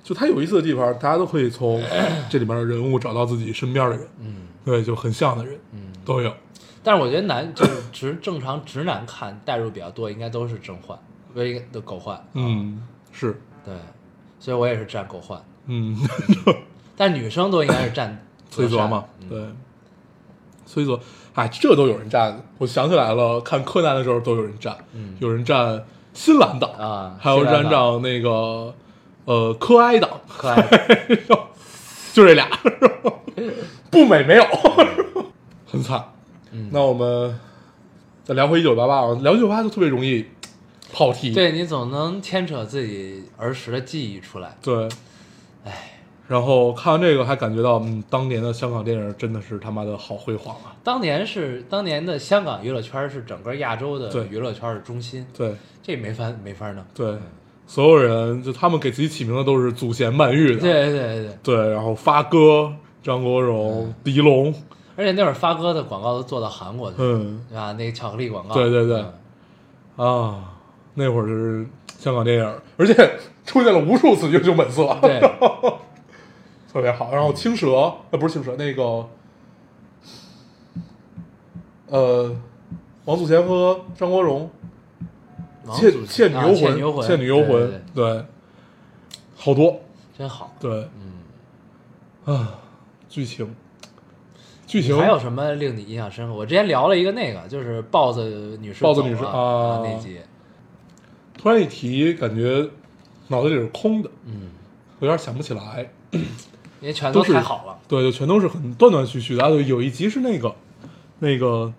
[0.02, 1.82] 就他有意思的地方，大家都可以从
[2.30, 6.32] 这里面的人物找到自己身边的人，嗯对，就很像的人嗯，都有。
[6.84, 10.96] 但是我觉得男就是直正常直男看代入比较多，应该都是正焕，
[11.34, 12.24] 不是的狗焕。
[12.34, 13.74] 嗯，是，对，
[14.38, 15.98] 所以我也是站狗焕，嗯，
[16.96, 18.16] 但女生都应该是站
[18.48, 19.56] 泽善崔泽嘛，嗯
[20.66, 21.00] 对，崔泽，
[21.34, 22.42] 哎，这都有人站。
[22.58, 25.16] 我想起来了，看柯南的时候都有人站，嗯。
[25.20, 27.62] 有人站新兰岛啊还有站
[28.02, 28.74] 那个
[29.24, 30.68] 呃柯哀岛，柯哀。
[32.12, 32.48] 就这俩，
[33.90, 34.44] 不美没有，
[35.66, 36.02] 很惨。
[36.52, 36.70] 嗯。
[36.72, 37.38] 那我们
[38.24, 40.24] 再聊回一九八八啊，聊一九八就特别容易
[40.92, 44.56] 跑题，对你总能牵扯自己儿时的记忆出来。
[44.62, 44.88] 对，唉，
[46.28, 50.74] 然后看完这个还感觉到，嗯，当年的香港电影真的是他妈的好辉煌啊！
[50.82, 54.26] 当年是当年的香港娱乐圈是整个亚洲的对。
[54.28, 55.54] 娱乐圈的中心，对。
[55.82, 56.84] 这没法没法弄。
[56.92, 57.16] 对，
[57.64, 61.24] 所有人就他们给自己起名的都是祖贤曼玉的，对对对。
[61.24, 62.72] 对，对，然后发哥、
[63.04, 64.52] 张国荣、狄龙，
[64.96, 67.40] 而且那会儿发哥的广告都做到韩国去，嗯。
[67.48, 67.72] 对吧？
[67.74, 69.04] 那个巧克力广告，对对对。
[69.96, 70.06] 嗯。
[70.06, 70.54] 啊，
[70.94, 71.64] 那会儿是
[72.00, 72.94] 香港电影，而且
[73.44, 75.20] 出现了无数次 英雄本色，对，
[76.76, 77.10] 特别好。
[77.10, 79.08] 然后青蛇，呃，不是青蛇，那个，
[81.86, 82.36] 呃，
[83.06, 84.50] 王祖贤和张国荣，
[85.72, 88.24] 倩祖倩女啊幽魂，倩幽魂，倩女幽魂对，对，
[89.34, 89.80] 好多，
[90.18, 90.54] 真好。
[90.60, 90.86] 对。
[92.26, 92.58] 嗯，啊，
[93.08, 93.56] 剧情，
[94.66, 94.98] 剧情。
[94.98, 96.34] 还有什么令你印象深刻？
[96.34, 100.20] 我之前聊了一个那个，就是豹子女士豹子女士了啊那集，
[101.38, 102.68] 突然一提，感觉
[103.28, 104.50] 脑子里是空的，嗯，
[105.00, 105.90] 有点想不起来。
[106.80, 107.76] 因为全都是太好了。
[107.88, 109.42] 对，就全都是很断断续续的。
[109.44, 110.54] 啊，对，有一集是那个，
[111.20, 111.72] 那个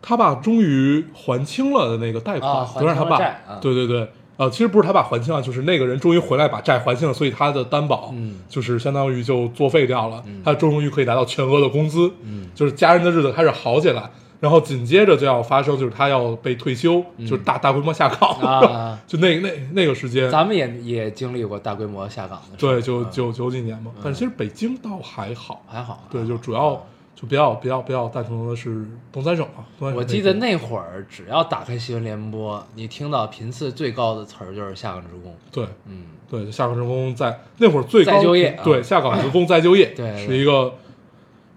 [0.00, 3.18] 他爸终于还清了的那个贷款，啊还都让他爸。
[3.60, 14.10] 对对对，啊，其实不是他爸还清了，就是那个人终于回来把债还清了，所以他的担保，嗯就是相当于就作废掉了，嗯他终于可以拿到全额的工资，嗯就是家人的日子开始好起来。
[14.40, 23.10] 然后紧接着就要发生，就是他要被退休，就是大大规模下岗，嗯啊 就那那那个时间，咱们也也经历过大规模下岗的，对，就嗯。
[23.10, 23.92] 九九几年嘛。
[24.02, 26.08] 但是其实北京倒还好，还好啊。
[26.10, 28.82] 对，就主要就比较比较比较蛋疼的是
[29.12, 29.92] 东三省嘛。
[29.94, 35.36] 我记得那会儿，只要打开新闻联播，你听到频次最高的词儿就是下岗职工。
[35.52, 40.72] 对嗯，对下岗职工在那会儿最高再就业啊对下岗职工再就业， 是一个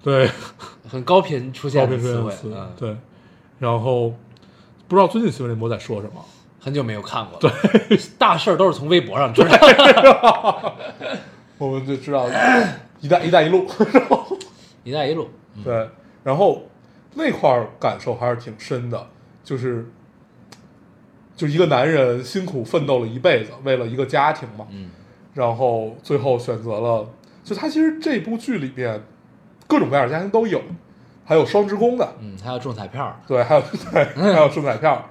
[0.04, 0.30] 对
[0.94, 2.32] 很高频出现的词汇。
[2.78, 2.96] 对。
[3.58, 4.14] 然后
[4.88, 6.24] 不知道最近新闻联播在说什么，
[6.60, 7.56] 很久没有看过了。
[7.90, 10.74] 对， 大事儿都是从微博上知道的。
[11.58, 12.28] 我们就知道
[13.02, 13.66] “一带一带一路”，
[14.84, 15.30] 一带一路，
[15.64, 15.90] 对，
[16.24, 16.64] 然后
[17.16, 19.08] 那块儿感受还是挺深的，
[19.44, 19.88] 就是
[21.36, 24.90] 就一个男人辛苦奋斗了一辈子，为了一个家庭嘛，嗯
[25.34, 27.10] 然后最后选择了，
[27.44, 29.02] 就他其实这部剧里面
[29.74, 30.62] 各种各样的家庭都有，
[31.26, 33.62] 还有双职工的，嗯，还有中彩票，对，还有
[33.92, 35.04] 对，还有中彩票，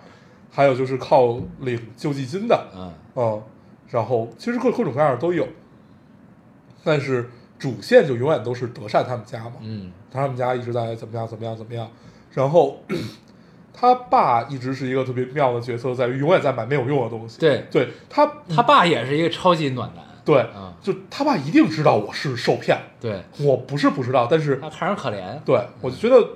[0.52, 2.92] 还有就是靠领救济金的，嗯。
[3.16, 3.42] 嗯，
[3.88, 5.48] 然后其实各各种各样的都有，
[6.84, 9.90] 但是主线就永远都是德善他们家嘛，嗯。
[10.12, 11.90] 他们家一直在怎么样怎么样怎么样，
[12.30, 12.78] 然后
[13.74, 17.40] 他爸一直是一个特别妙的角色，在于永远在买没有用的东西。
[17.40, 17.66] 对。
[17.68, 20.04] 对他，他爸也是一个超级暖男。
[20.24, 25.38] 对，嗯就他爸一定知道我是受骗，对，我不是不知道，但是他看人可怜。
[25.44, 26.26] 对我就觉得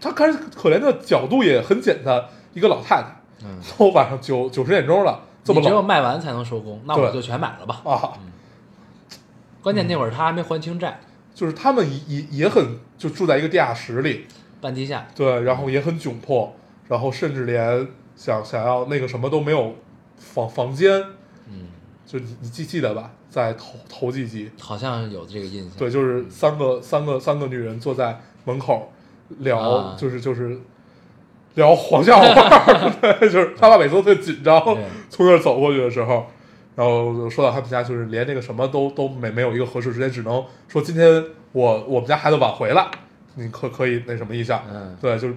[0.00, 2.24] 他看着可怜的角度也很简单，
[2.54, 7.80] 一个老太太，嗯，都晚上九九十点钟了，这么你只有卖完才能收工，那对我就全买了吧。
[7.84, 8.12] 啊，
[9.62, 11.00] 关键那会儿他还没还清债，
[11.34, 14.26] 就是他们也也也很就住在一个地下室里，
[14.60, 15.06] 半地下。
[15.14, 16.54] 对，然后也很窘迫，
[16.88, 17.86] 然后甚至连
[18.16, 19.74] 想想要那个什么都没有
[20.16, 21.06] 房房间，嗯，
[22.06, 25.72] 就你你记记得吧，在头头几集，好像有这个印象。
[25.76, 28.90] 对，就是三个三个三个女人坐在门口
[29.40, 29.96] 聊，啊。
[29.98, 30.56] 就是就是
[31.56, 34.62] 聊黄笑话，对， 就是他爸每次都特紧张，
[35.10, 36.26] 从那儿走过去的时候。
[36.76, 42.86] 然后就说到他们家，就是连那个什么都都没没有一个合适时间，只能说今天我我们家孩子晚回来，
[43.34, 44.94] 你可可以那什么一下，嗯。
[45.00, 45.34] 对，就是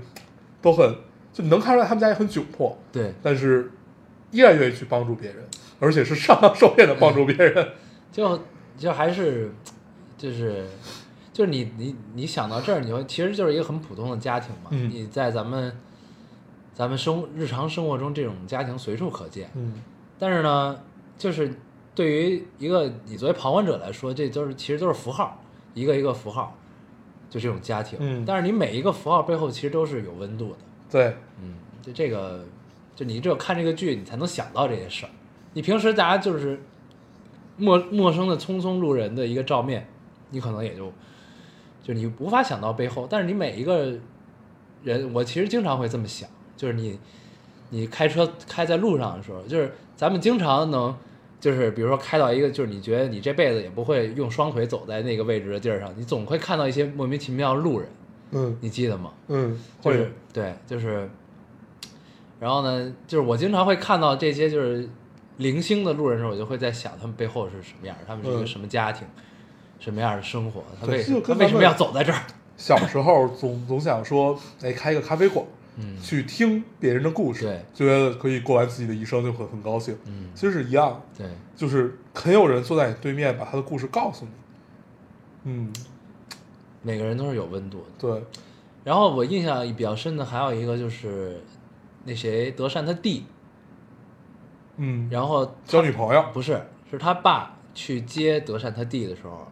[0.62, 0.94] 都很
[1.32, 3.72] 就能看出来他们家也很窘迫，对，但是
[4.32, 5.38] 依然愿意去帮助别人，
[5.80, 7.70] 而且是上当受骗的帮助别人。
[8.12, 8.42] 就
[8.78, 9.52] 就还是
[10.18, 10.66] 就是
[11.32, 14.70] 就是你你你想到这儿，你会其实就是一个很普通的家庭嘛。
[14.72, 15.76] 嗯你在咱们
[16.74, 19.50] 咱们生日常生活中这种家庭随处可见。
[19.56, 19.74] 嗯
[20.18, 20.80] 但是呢，
[21.18, 21.54] 就是
[21.96, 25.42] 对于一个你作为旁观者来说，这都是其实都是符号，
[25.74, 26.58] 一个一个符号，
[27.30, 27.98] 就这种家庭。
[28.02, 30.58] 嗯但是你每一个符号背后其实都是有温度的。
[30.90, 32.44] 对，嗯，就这个，
[32.96, 35.10] 就你只有看这个剧，你才能想到这些事儿。
[35.54, 36.60] 你平时大家就是
[37.58, 39.88] 陌陌生的匆匆路人的一个照面，
[40.30, 40.92] 你可能也就
[41.84, 43.08] 就你无法想到背后。
[43.10, 43.98] 但是你每一个
[44.84, 47.00] 人，我其实经常会这么想，就是你
[47.70, 50.96] 你开车开在路上的时候，就是咱们经常能。
[51.42, 57.88] 就是比如说开到一个，就是你觉得你这辈子也不会用双腿走在那个位置的地儿上，你总会看到一些莫名其妙的路人，
[58.32, 59.14] 嗯你记得吗？
[59.30, 61.10] 嗯，会就是对，就是，
[62.42, 64.90] 然后呢，就是我经常会看到这些就是
[65.40, 69.08] 零星的路人的时候，我就会在想他们背后是什么样，他们是一个嗯什么家庭，
[69.80, 72.20] 什么样的生活，他为他为什么要走在这儿？
[72.58, 75.46] 小时候总总想说，哎，开一个咖啡馆，
[75.78, 79.98] 嗯去听别人的故事，对就觉得可以过完自己的一生，就会很高兴。
[80.06, 84.32] 嗯，其实是一样的，对，就是很有人坐在你对面，把他的故事告诉你。
[85.46, 85.72] 嗯，
[86.82, 87.86] 每个人都是有温度的。
[87.98, 88.24] 对，
[88.84, 91.42] 然后我印象比较深的还有一个就是
[92.04, 93.24] 那谁德善他弟，
[94.80, 96.60] 嗯，然后交女朋友，不是
[96.90, 99.48] 是他爸去接德善他弟的时候，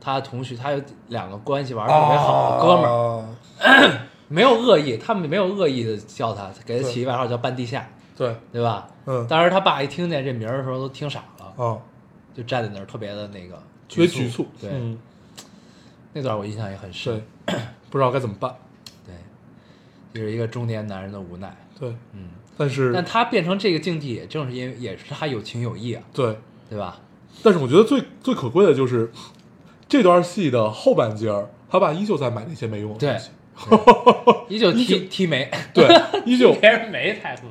[0.00, 2.88] 他同学他有两个关系玩的特别好的哥们儿。
[2.88, 8.86] 儿，没有恶意，他们没有恶意的叫他，给他起一外号叫半地下，对，对吧？
[9.06, 11.76] 嗯，当时他爸一听见这名儿的时候都听傻了，啊，
[12.32, 13.56] 就站在那儿特别的那个
[13.88, 14.96] 特别局局促，对，嗯，
[16.12, 17.20] 那段我印象也很深。
[17.90, 18.54] 不知道该怎么办，
[19.04, 19.14] 对，
[20.14, 21.52] 就是一个中年男人的无奈。
[21.76, 26.36] 对，嗯，但是但他变成这个境地，也正是因为也是他有情有义啊，对，
[26.68, 27.00] 对吧？
[27.42, 29.10] 但是我觉得最最可贵的就是
[29.88, 33.18] 这段戏的后半截儿，他爸依旧在买那些没用的对东
[34.48, 35.86] 西，依旧踢踢煤， 对，
[36.26, 37.48] 依旧 别人没太分。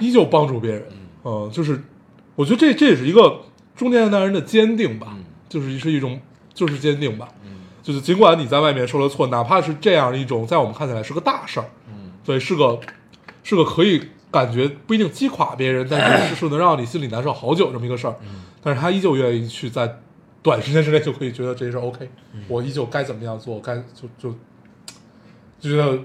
[0.00, 0.88] 依旧帮助别人，
[1.24, 1.80] 嗯，就是
[2.34, 3.42] 我觉得这这也是一个
[3.76, 5.24] 中年男人的坚定吧，嗯。
[5.48, 6.20] 就是是一种
[6.52, 7.50] 就是坚定吧，嗯。
[7.80, 12.10] 就是尽管你在外面受了挫，哪怕是这样一种在我们看起来是个大事儿，嗯。
[12.24, 12.80] 对，是个
[13.44, 14.02] 是个可以
[14.34, 18.42] 感觉不一定击垮别人，但是是能让你心里难受好久这么一个事儿，嗯。
[18.60, 20.00] 但是他依旧愿意去在
[20.42, 22.10] 短时间之内就可以觉得这事儿 OK，、
[22.48, 24.30] 我嗯依旧该怎么样做，该就就
[25.60, 25.98] 就觉得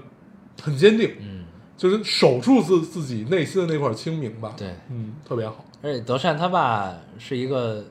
[0.62, 1.44] 很坚定，嗯，
[1.76, 4.54] 就是守住自自己内心的那块清明吧。
[4.56, 4.68] 对。
[4.90, 5.64] 嗯，特别好。
[5.82, 7.84] 而且德善他爸是一个，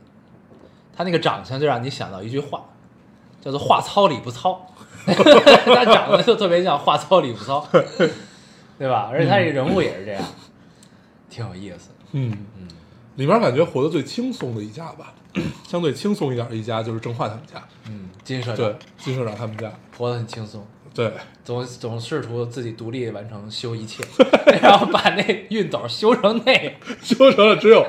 [0.95, 2.63] 他那个长相就让你想到一句话，
[3.41, 4.65] 叫做“话糙理不糙”，
[5.05, 7.67] 他长得就特别像“话糙理不糙”，
[8.79, 9.09] 对吧？
[9.11, 10.23] 而且他这个人物也是这样，
[11.29, 11.91] 挺有意思。
[12.13, 12.31] 嗯。
[12.57, 12.67] 嗯，
[13.17, 15.13] 里面感觉活得最轻松的一家吧，
[15.67, 18.55] 相对轻松一点的一家就是郑焕他们家，嗯，金社长。
[18.55, 21.11] 对长，金社长他们家，活得很轻松，对，
[21.43, 24.03] 总总试图自己独立完成修一切，
[24.61, 26.73] 然后把那熨斗修成那样。
[27.01, 27.85] 修成了只有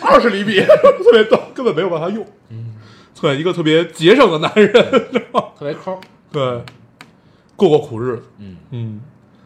[0.00, 0.60] 二十厘米，
[1.04, 2.26] 特别短，根本没有办法用。
[2.48, 2.74] 嗯，
[3.20, 4.72] 对，一个特别节省的男人？
[4.72, 6.00] 特别抠。
[6.32, 6.62] 对，
[7.54, 8.16] 过过苦日。
[8.16, 8.22] 子。
[8.38, 9.00] 嗯，嗯，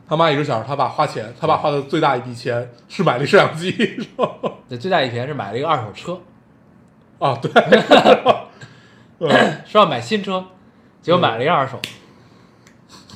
[0.09, 4.31] 他妈一直想让他爸花钱，他爸花的最大一笔钱是买了摄像机，是吧？
[4.69, 6.19] 对，最大一笔钱是买了一个二手车，
[7.19, 7.51] 啊，对，
[9.21, 9.29] 嗯
[9.67, 10.45] 说要买新车，
[11.01, 11.79] 结果买了一个二手。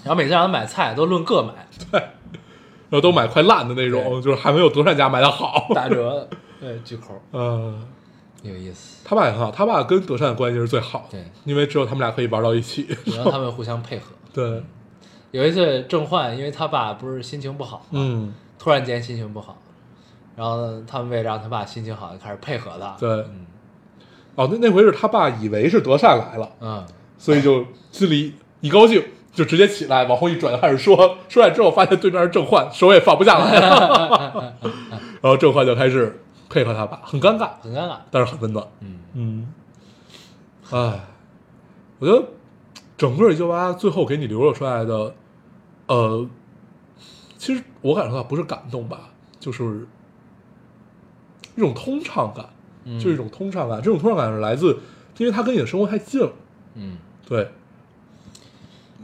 [0.04, 1.52] 然后每次让他买菜都论个买，
[1.90, 5.66] 对然后都买快烂的那种，就是还没有德善家买的好。
[5.74, 6.26] 打折，
[6.58, 7.86] 对，巨抠，嗯，
[8.42, 9.04] 有意思。
[9.04, 12.86] 他爸也很好，他爸跟德善的关系是最好的，对，因为只有他们俩可以玩到一起。
[13.04, 14.12] 然后他们互相配合。
[14.32, 14.62] 对，
[15.30, 19.56] 有一次郑焕，因为他爸不是心情不好嘛，嗯，突然间心情不好，
[20.36, 22.96] 然后呢，他们为了让他爸心情好，就开始配合他。
[22.98, 23.46] 对嗯
[24.36, 26.86] 哦，那那回是他爸以为是德善来了，嗯，
[27.18, 29.02] 所以就心里一高兴，
[29.32, 31.18] 就直接起来往后一转，开始说。
[31.28, 34.54] 说完之后，发现对面是郑焕，手也放不下来了。
[35.20, 37.96] 然后郑焕就开始配合他爸，很尴尬，很尴尬。
[38.12, 38.64] 但是很温暖。
[38.80, 39.52] 嗯嗯，
[40.70, 41.00] 哎，
[41.98, 42.24] 我觉得
[42.98, 45.14] 整个一九八最后给你流露出来的，
[45.86, 46.28] 呃，
[47.38, 49.86] 其实我感受到不是感动吧，就是
[51.54, 52.50] 一种通畅感，
[52.84, 53.80] 嗯就是一种通畅感。
[53.80, 54.80] 这种通畅感是来自，
[55.16, 56.32] 因为它跟你的生活太近了。
[56.74, 57.50] 嗯，对，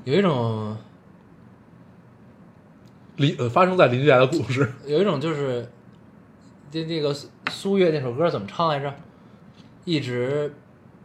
[0.03, 0.77] 有一种
[3.17, 5.71] 邻呃发生在邻居家的故事， 有一种就是，
[6.71, 8.93] 这这个苏苏月那首歌怎么唱来着？
[9.85, 10.53] 一直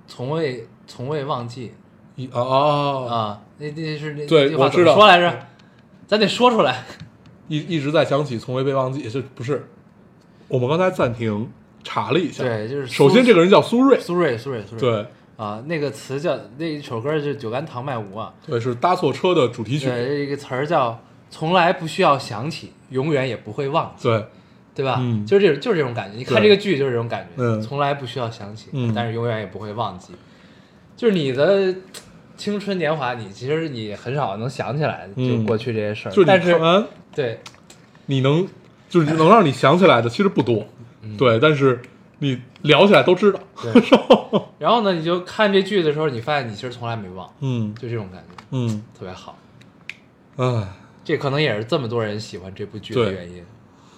[0.07, 1.73] 从未从未忘记
[2.23, 5.47] 一啊那那是那对那句话怎么我知道说来着？
[6.07, 6.83] 咱得说出来。
[7.47, 9.09] 一一直在想起，从未被忘记。
[9.09, 9.69] 这不是
[10.47, 11.49] 我们刚才暂停
[11.83, 14.79] 查了一下，对，就是苏首先这个人叫苏芮，苏芮，苏芮，苏芮。
[14.79, 15.05] 对
[15.37, 19.87] 啊，那个词叫那一首歌就是《酒干倘卖无》啊，对，是搭错车的主题曲。
[19.87, 20.99] 对，这个词儿叫
[21.29, 24.25] 从来不需要想起，永远也不会忘记，对，
[24.75, 24.97] 对吧？
[24.99, 26.17] 嗯就是这种，就是这种感觉。
[26.17, 30.13] 你看对这个剧就是这种感觉，嗯从来不需要想起，嗯但是永远也不会忘记。
[30.97, 31.73] 就是你的
[32.39, 35.45] 青春年华，你其实你很少能想起来，就嗯。
[35.45, 36.11] 过去这些事儿。
[36.11, 37.39] 就是对，
[38.05, 38.47] 你能
[38.89, 40.65] 就是能让你想起来的其实不多，
[41.01, 41.15] 嗯。
[41.17, 41.81] 对，但是
[42.19, 43.73] 你聊起来都知道，对。
[44.57, 47.75] 然后呢，你就看这剧的时候，你发现你其实从来没忘，嗯。
[47.75, 49.37] 就这种感觉，嗯，特别好。
[50.37, 50.67] 哎，
[51.03, 53.43] 这可能也是这么多人喜欢这部剧的原因。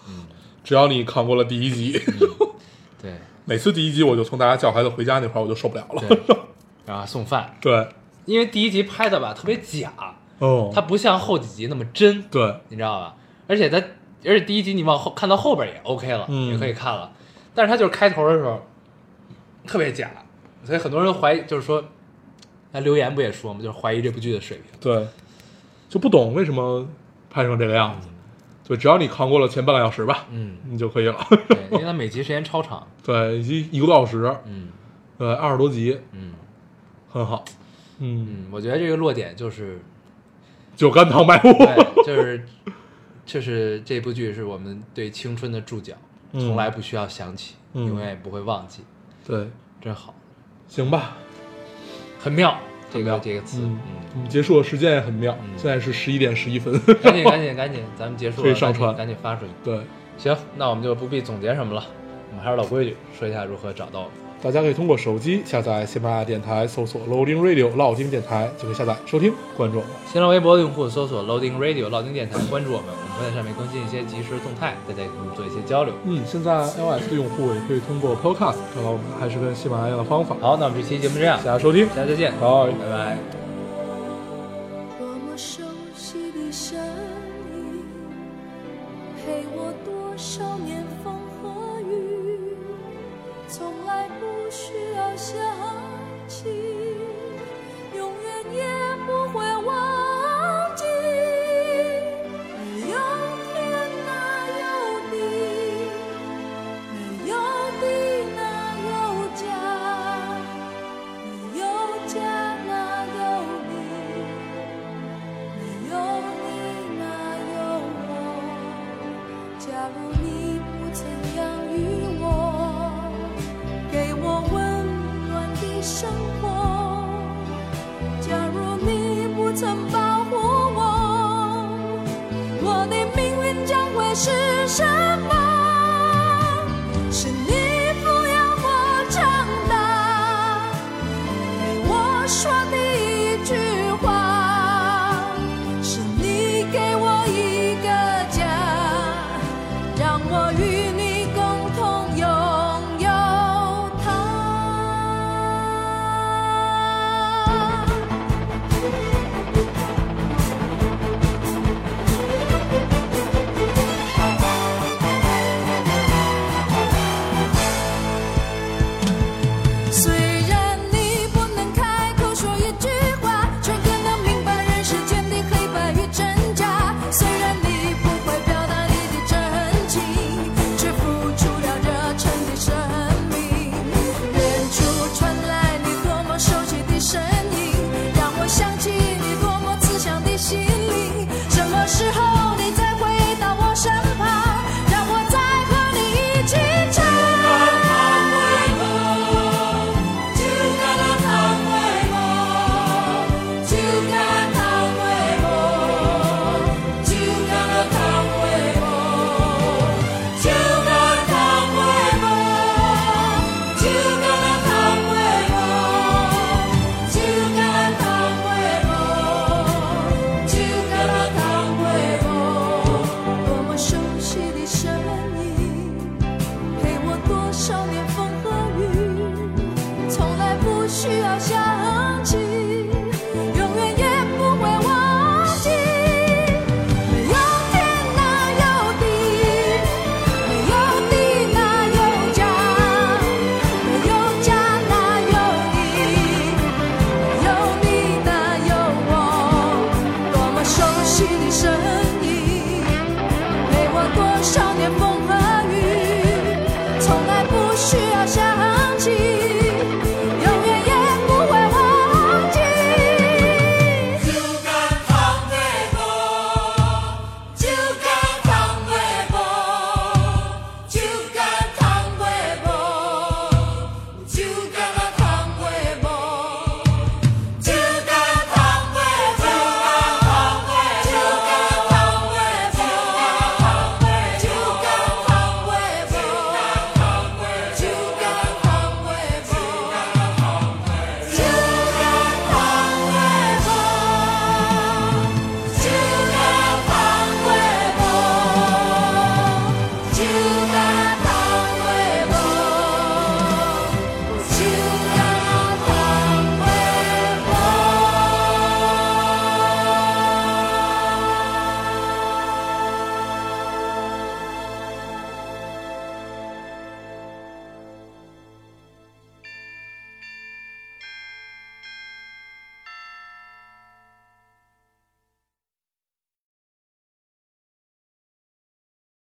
[0.10, 0.26] 嗯。
[0.64, 2.02] 只要你看过了第一集，
[3.02, 3.14] 对。
[3.44, 6.20] 每次第一集我就从大家叫孩子回家那块儿我就受不了了，对，
[6.86, 7.88] 然后送饭，对，
[8.32, 9.92] 因为第一集拍的吧特别假，
[10.40, 13.16] 哦，它不像后几集那么真，对，你知道吧？
[13.48, 13.78] 而且它，
[14.26, 17.12] 而且第一集你往后看到后边也 OK 了，嗯也可以看了。
[17.54, 18.62] 但是它就是开头的时候
[19.68, 20.10] 特别假，
[20.64, 21.84] 所以很多人怀疑，就是说，
[22.72, 24.66] 那留言不也说嘛，就是怀疑这部剧的水平。
[24.80, 25.08] 对，
[25.90, 26.88] 就不懂为什么
[27.30, 28.08] 拍成这个样子。
[28.66, 31.18] 对，只要你扛过了前半个小时吧，嗯，你就可以了。
[31.50, 32.88] 对， 因为它每集时间超长。
[33.04, 34.70] 对，一一个多小时，嗯
[35.18, 36.32] 对，二十多集，嗯
[37.12, 37.44] 很好。
[38.02, 39.80] 嗯，嗯，我觉得这个落点就是，
[40.76, 41.54] 酒干倘卖无。
[41.54, 42.46] 对，就是，
[43.26, 45.94] 就是这部剧是我们对青春的注脚，
[46.34, 48.84] 嗯从来不需要想起，嗯永远也不会忘记，
[49.26, 49.48] 对，
[49.80, 50.14] 真好，
[50.68, 51.16] 行吧。
[52.20, 52.58] 很妙。
[52.94, 56.78] 这个这个词，嗯嗯，我们结束的时间也很妙，嗯现在是十一点十一分。
[57.02, 59.52] 赶紧赶紧赶紧，咱们结束了，可以上传赶紧赶紧发出去。
[59.64, 59.80] 对，
[60.18, 61.86] 行，那我们就不必总结什么了，
[62.32, 64.31] 我们还是老规矩，说一下如何找到我们。
[64.44, 69.92] 大家可以通过手机下载喜马拉雅电台，搜索 Loading Radio 老丁电台，就可以下载收听，关注我们。
[70.12, 75.94] 新浪微博的用户搜索 Loading Radio 老丁电台，关注我们，我们会在上面更新一些即时动态，大家也跟我们做一些交流。
[76.06, 80.36] 嗯，现在 iOS 的用户也可以通过 Podcast 找到我们，还是跟喜马拉雅一样的方法。
[80.42, 83.18] 好，那我们这期节目这样，大家收听，下次再见，好拜拜。
[84.98, 85.62] 多么熟
[85.96, 86.80] 悉的声
[87.54, 87.86] 音，
[89.22, 91.14] 陪我多少年风
[93.62, 95.38] 从来不需要想
[96.28, 96.81] 起，